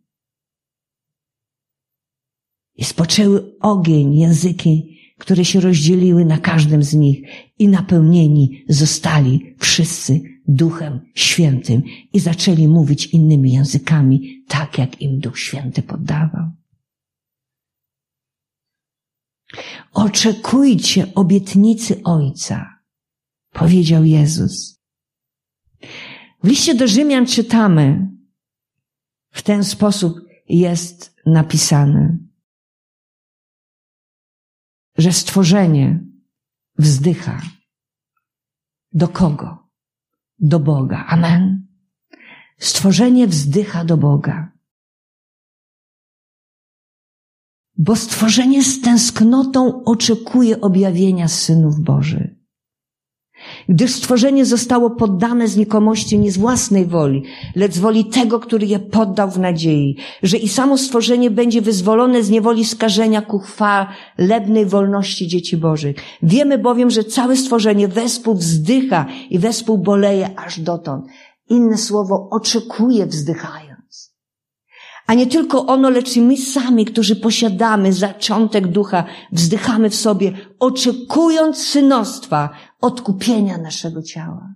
I 2.75 2.83
spoczęły 2.83 3.59
ogień, 3.59 4.15
języki, 4.15 4.95
które 5.17 5.45
się 5.45 5.59
rozdzieliły 5.59 6.25
na 6.25 6.37
każdym 6.37 6.83
z 6.83 6.93
nich 6.93 7.27
i 7.59 7.67
napełnieni 7.67 8.63
zostali 8.69 9.55
wszyscy 9.59 10.21
Duchem 10.47 10.99
Świętym 11.15 11.81
i 12.13 12.19
zaczęli 12.19 12.67
mówić 12.67 13.05
innymi 13.05 13.51
językami, 13.51 14.43
tak 14.47 14.77
jak 14.77 15.01
im 15.01 15.19
Duch 15.19 15.39
Święty 15.39 15.81
poddawał. 15.81 16.51
Oczekujcie 19.93 21.13
obietnicy 21.15 22.03
Ojca, 22.03 22.79
powiedział 23.51 24.03
Jezus. 24.05 24.81
W 26.43 26.47
liście 26.47 26.75
do 26.75 26.87
Rzymian 26.87 27.25
czytamy, 27.25 28.09
w 29.31 29.41
ten 29.41 29.63
sposób 29.63 30.19
jest 30.49 31.15
napisane 31.25 32.17
że 34.97 35.13
stworzenie 35.13 36.03
wzdycha. 36.77 37.41
Do 38.91 39.07
kogo? 39.07 39.67
Do 40.39 40.59
Boga. 40.59 41.05
Amen. 41.05 41.67
Stworzenie 42.59 43.27
wzdycha 43.27 43.85
do 43.85 43.97
Boga. 43.97 44.51
Bo 47.77 47.95
stworzenie 47.95 48.63
z 48.63 48.81
tęsknotą 48.81 49.83
oczekuje 49.83 50.61
objawienia 50.61 51.27
synów 51.27 51.79
Bożych 51.79 52.34
gdyż 53.69 53.91
stworzenie 53.91 54.45
zostało 54.45 54.89
poddane 54.89 55.47
znikomości 55.47 56.19
nie 56.19 56.31
z 56.31 56.37
własnej 56.37 56.85
woli, 56.85 57.23
lecz 57.55 57.73
z 57.73 57.79
woli 57.79 58.05
tego, 58.05 58.39
który 58.39 58.67
je 58.67 58.79
poddał 58.79 59.31
w 59.31 59.39
nadziei, 59.39 59.97
że 60.23 60.37
i 60.37 60.49
samo 60.49 60.77
stworzenie 60.77 61.31
będzie 61.31 61.61
wyzwolone 61.61 62.23
z 62.23 62.29
niewoli 62.29 62.65
skażenia 62.65 63.21
ku 63.21 63.39
chwalebnej 63.39 64.65
wolności 64.65 65.27
dzieci 65.27 65.57
Bożych. 65.57 65.95
Wiemy 66.23 66.57
bowiem, 66.57 66.89
że 66.89 67.03
całe 67.03 67.37
stworzenie 67.37 67.87
wespół 67.87 68.35
wzdycha 68.35 69.05
i 69.29 69.39
wespół 69.39 69.77
boleje 69.77 70.39
aż 70.39 70.59
dotąd. 70.59 71.05
Inne 71.49 71.77
słowo, 71.77 72.27
oczekuje 72.31 73.05
wzdychając. 73.05 73.74
A 75.07 75.13
nie 75.13 75.27
tylko 75.27 75.65
ono, 75.65 75.89
lecz 75.89 76.15
i 76.15 76.21
my 76.21 76.37
sami, 76.37 76.85
którzy 76.85 77.15
posiadamy 77.15 77.93
zaczątek 77.93 78.67
ducha, 78.67 79.05
wzdychamy 79.31 79.89
w 79.89 79.95
sobie, 79.95 80.33
oczekując 80.59 81.67
synostwa, 81.67 82.49
odkupienia 82.81 83.57
naszego 83.57 84.01
ciała. 84.03 84.53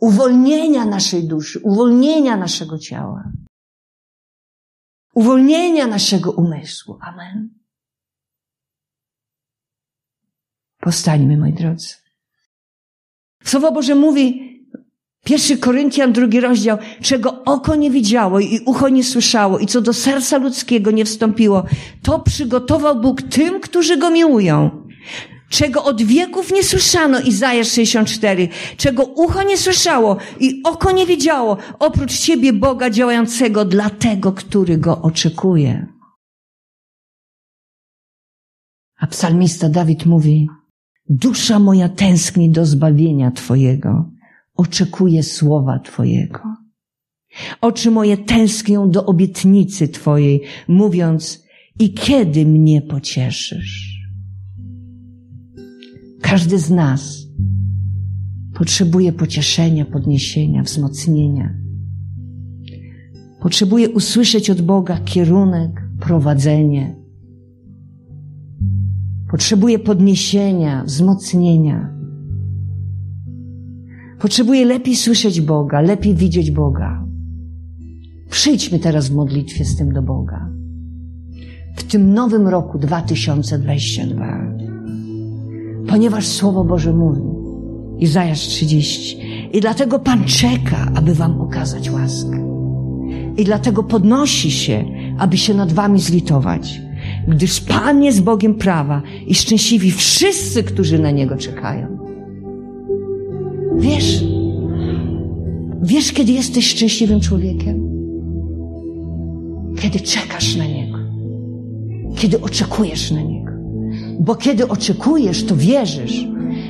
Uwolnienia 0.00 0.84
naszej 0.84 1.28
duszy, 1.28 1.60
uwolnienia 1.60 2.36
naszego 2.36 2.78
ciała. 2.78 3.32
Uwolnienia 5.14 5.86
naszego 5.86 6.32
umysłu. 6.32 6.98
Amen. 7.00 7.54
Postańmy, 10.80 11.36
moi 11.36 11.52
drodzy. 11.52 11.94
Słowo 13.44 13.72
Boże 13.72 13.94
mówi, 13.94 14.45
Pierwszy 15.26 15.58
Koryntian, 15.58 16.12
drugi 16.12 16.40
rozdział, 16.40 16.78
czego 17.02 17.44
oko 17.44 17.74
nie 17.74 17.90
widziało 17.90 18.40
i 18.40 18.60
ucho 18.66 18.88
nie 18.88 19.04
słyszało 19.04 19.58
i 19.58 19.66
co 19.66 19.80
do 19.80 19.92
serca 19.92 20.38
ludzkiego 20.38 20.90
nie 20.90 21.04
wstąpiło, 21.04 21.64
to 22.02 22.18
przygotował 22.18 23.00
Bóg 23.00 23.22
tym, 23.22 23.60
którzy 23.60 23.96
Go 23.96 24.10
miłują. 24.10 24.86
Czego 25.48 25.84
od 25.84 26.02
wieków 26.02 26.52
nie 26.52 26.62
słyszano, 26.62 27.20
Izajasz 27.20 27.68
64, 27.68 28.48
czego 28.76 29.04
ucho 29.04 29.42
nie 29.42 29.58
słyszało 29.58 30.16
i 30.40 30.62
oko 30.64 30.92
nie 30.92 31.06
widziało, 31.06 31.56
oprócz 31.78 32.18
Ciebie 32.18 32.52
Boga 32.52 32.90
działającego 32.90 33.64
dla 33.64 33.90
tego, 33.90 34.32
który 34.32 34.78
Go 34.78 35.02
oczekuje. 35.02 35.86
A 38.98 39.06
psalmista 39.06 39.68
Dawid 39.68 40.06
mówi, 40.06 40.48
dusza 41.08 41.58
moja 41.58 41.88
tęskni 41.88 42.50
do 42.50 42.66
zbawienia 42.66 43.30
Twojego 43.30 44.15
oczekuję 44.56 45.22
słowa 45.22 45.78
Twojego. 45.78 46.40
Oczy 47.60 47.90
moje 47.90 48.16
tęsknią 48.16 48.90
do 48.90 49.06
obietnicy 49.06 49.88
Twojej, 49.88 50.42
mówiąc, 50.68 51.46
i 51.78 51.94
kiedy 51.94 52.46
mnie 52.46 52.82
pocieszysz? 52.82 53.96
Każdy 56.20 56.58
z 56.58 56.70
nas 56.70 57.26
potrzebuje 58.54 59.12
pocieszenia, 59.12 59.84
podniesienia, 59.84 60.62
wzmocnienia. 60.62 61.54
Potrzebuje 63.40 63.90
usłyszeć 63.90 64.50
od 64.50 64.62
Boga 64.62 64.98
kierunek, 64.98 65.82
prowadzenie. 66.00 66.96
Potrzebuje 69.30 69.78
podniesienia, 69.78 70.84
wzmocnienia. 70.84 71.95
Potrzebuję 74.18 74.64
lepiej 74.64 74.96
słyszeć 74.96 75.40
Boga, 75.40 75.80
lepiej 75.80 76.14
widzieć 76.14 76.50
Boga. 76.50 77.04
Przyjdźmy 78.30 78.78
teraz 78.78 79.08
w 79.08 79.14
modlitwie 79.14 79.64
z 79.64 79.76
tym 79.76 79.92
do 79.92 80.02
Boga. 80.02 80.48
W 81.76 81.82
tym 81.82 82.14
nowym 82.14 82.48
roku 82.48 82.78
2022. 82.78 84.56
Ponieważ 85.88 86.26
Słowo 86.26 86.64
Boże 86.64 86.92
mówi, 86.92 87.20
Izajasz 87.98 88.40
30, 88.40 89.18
i 89.52 89.60
dlatego 89.60 89.98
Pan 89.98 90.24
czeka, 90.24 90.92
aby 90.94 91.14
Wam 91.14 91.40
okazać 91.40 91.90
łaskę. 91.90 92.46
I 93.36 93.44
dlatego 93.44 93.82
podnosi 93.82 94.50
się, 94.50 94.84
aby 95.18 95.36
się 95.36 95.54
nad 95.54 95.72
Wami 95.72 96.00
zlitować. 96.00 96.80
Gdyż 97.28 97.60
Pan 97.60 98.02
jest 98.02 98.22
Bogiem 98.22 98.54
prawa 98.54 99.02
i 99.26 99.34
szczęśliwi 99.34 99.90
wszyscy, 99.90 100.62
którzy 100.62 100.98
na 100.98 101.10
Niego 101.10 101.36
czekają. 101.36 102.05
Wiesz, 103.78 104.24
wiesz, 105.82 106.12
kiedy 106.12 106.32
jesteś 106.32 106.68
szczęśliwym 106.68 107.20
człowiekiem? 107.20 107.88
Kiedy 109.78 110.00
czekasz 110.00 110.56
na 110.56 110.64
Niego. 110.66 110.98
Kiedy 112.16 112.40
oczekujesz 112.40 113.10
na 113.10 113.22
Niego. 113.22 113.52
Bo 114.20 114.34
kiedy 114.34 114.68
oczekujesz, 114.68 115.44
to 115.44 115.56
wierzysz, 115.56 116.26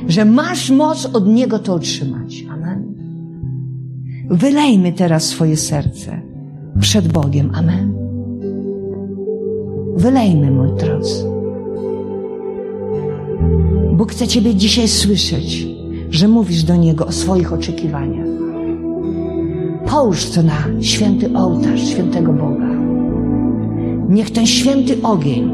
że 0.08 0.24
masz 0.24 0.70
moc 0.70 1.06
od 1.06 1.28
Niego 1.28 1.58
to 1.58 1.74
otrzymać. 1.74 2.44
Amen. 2.50 2.94
Wylejmy 4.30 4.92
teraz 4.92 5.24
swoje 5.24 5.56
serce 5.56 6.20
przed 6.80 7.12
Bogiem. 7.12 7.50
Amen. 7.54 7.94
Wylejmy, 9.96 10.50
mój 10.50 10.68
drodzy. 10.78 11.24
Bóg 13.92 14.12
chce 14.12 14.28
Ciebie 14.28 14.54
dzisiaj 14.54 14.88
słyszeć 14.88 15.75
że 16.16 16.28
mówisz 16.28 16.62
do 16.62 16.76
Niego 16.76 17.06
o 17.06 17.12
swoich 17.12 17.52
oczekiwaniach. 17.52 18.26
Połóż 19.86 20.24
to 20.24 20.42
na 20.42 20.58
święty 20.80 21.36
ołtarz 21.36 21.88
świętego 21.88 22.32
Boga. 22.32 22.66
Niech 24.08 24.30
ten 24.30 24.46
święty 24.46 25.02
ogień, 25.02 25.50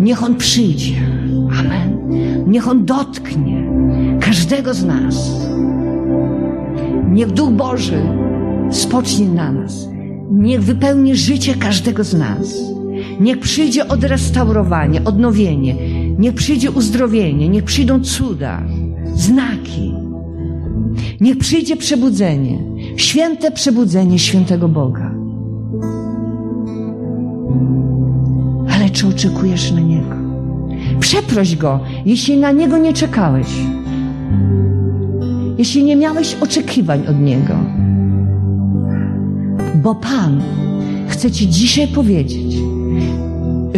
niech 0.00 0.22
on 0.22 0.34
przyjdzie. 0.34 0.94
Amen. 1.60 1.98
Niech 2.46 2.68
on 2.68 2.84
dotknie 2.84 3.70
każdego 4.20 4.74
z 4.74 4.84
nas. 4.84 5.46
Niech 7.12 7.30
Duch 7.30 7.50
Boży 7.50 8.02
spocznie 8.70 9.28
na 9.28 9.52
nas. 9.52 9.88
Niech 10.30 10.62
wypełni 10.62 11.16
życie 11.16 11.54
każdego 11.54 12.04
z 12.04 12.14
nas. 12.14 12.56
Niech 13.20 13.40
przyjdzie 13.40 13.88
odrestaurowanie, 13.88 15.04
odnowienie. 15.04 15.74
Niech 16.18 16.34
przyjdzie 16.34 16.70
uzdrowienie, 16.70 17.48
niech 17.48 17.64
przyjdą 17.64 18.00
cuda, 18.00 18.62
znaki. 19.16 19.94
Niech 21.20 21.38
przyjdzie 21.38 21.76
przebudzenie, 21.76 22.58
święte 22.96 23.50
przebudzenie 23.50 24.18
świętego 24.18 24.68
Boga. 24.68 25.14
Ale 28.74 28.90
czy 28.90 29.06
oczekujesz 29.06 29.72
na 29.72 29.80
Niego? 29.80 30.16
Przeproś 31.00 31.56
Go, 31.56 31.80
jeśli 32.04 32.36
na 32.36 32.52
Niego 32.52 32.78
nie 32.78 32.92
czekałeś. 32.92 33.46
Jeśli 35.58 35.84
nie 35.84 35.96
miałeś 35.96 36.36
oczekiwań 36.40 37.06
od 37.06 37.20
Niego. 37.20 37.54
Bo 39.74 39.94
Pan 39.94 40.40
chce 41.08 41.30
Ci 41.30 41.48
dzisiaj 41.48 41.88
powiedzieć, 41.88 42.56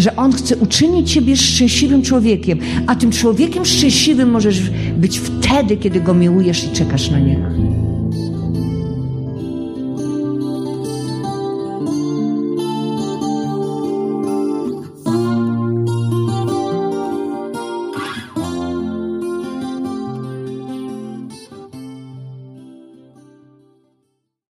że 0.01 0.17
On 0.17 0.33
chce 0.33 0.57
uczynić 0.57 1.13
Ciebie 1.13 1.37
szczęśliwym 1.37 2.03
człowiekiem, 2.03 2.59
a 2.87 2.97
tym 2.97 3.11
człowiekiem 3.11 3.65
szczęśliwym 3.65 4.31
możesz 4.31 4.71
być 4.97 5.19
wtedy, 5.19 5.77
kiedy 5.77 6.01
Go 6.01 6.15
miłujesz 6.15 6.65
i 6.65 6.71
czekasz 6.71 7.11
na 7.11 7.19
Niego. 7.19 7.78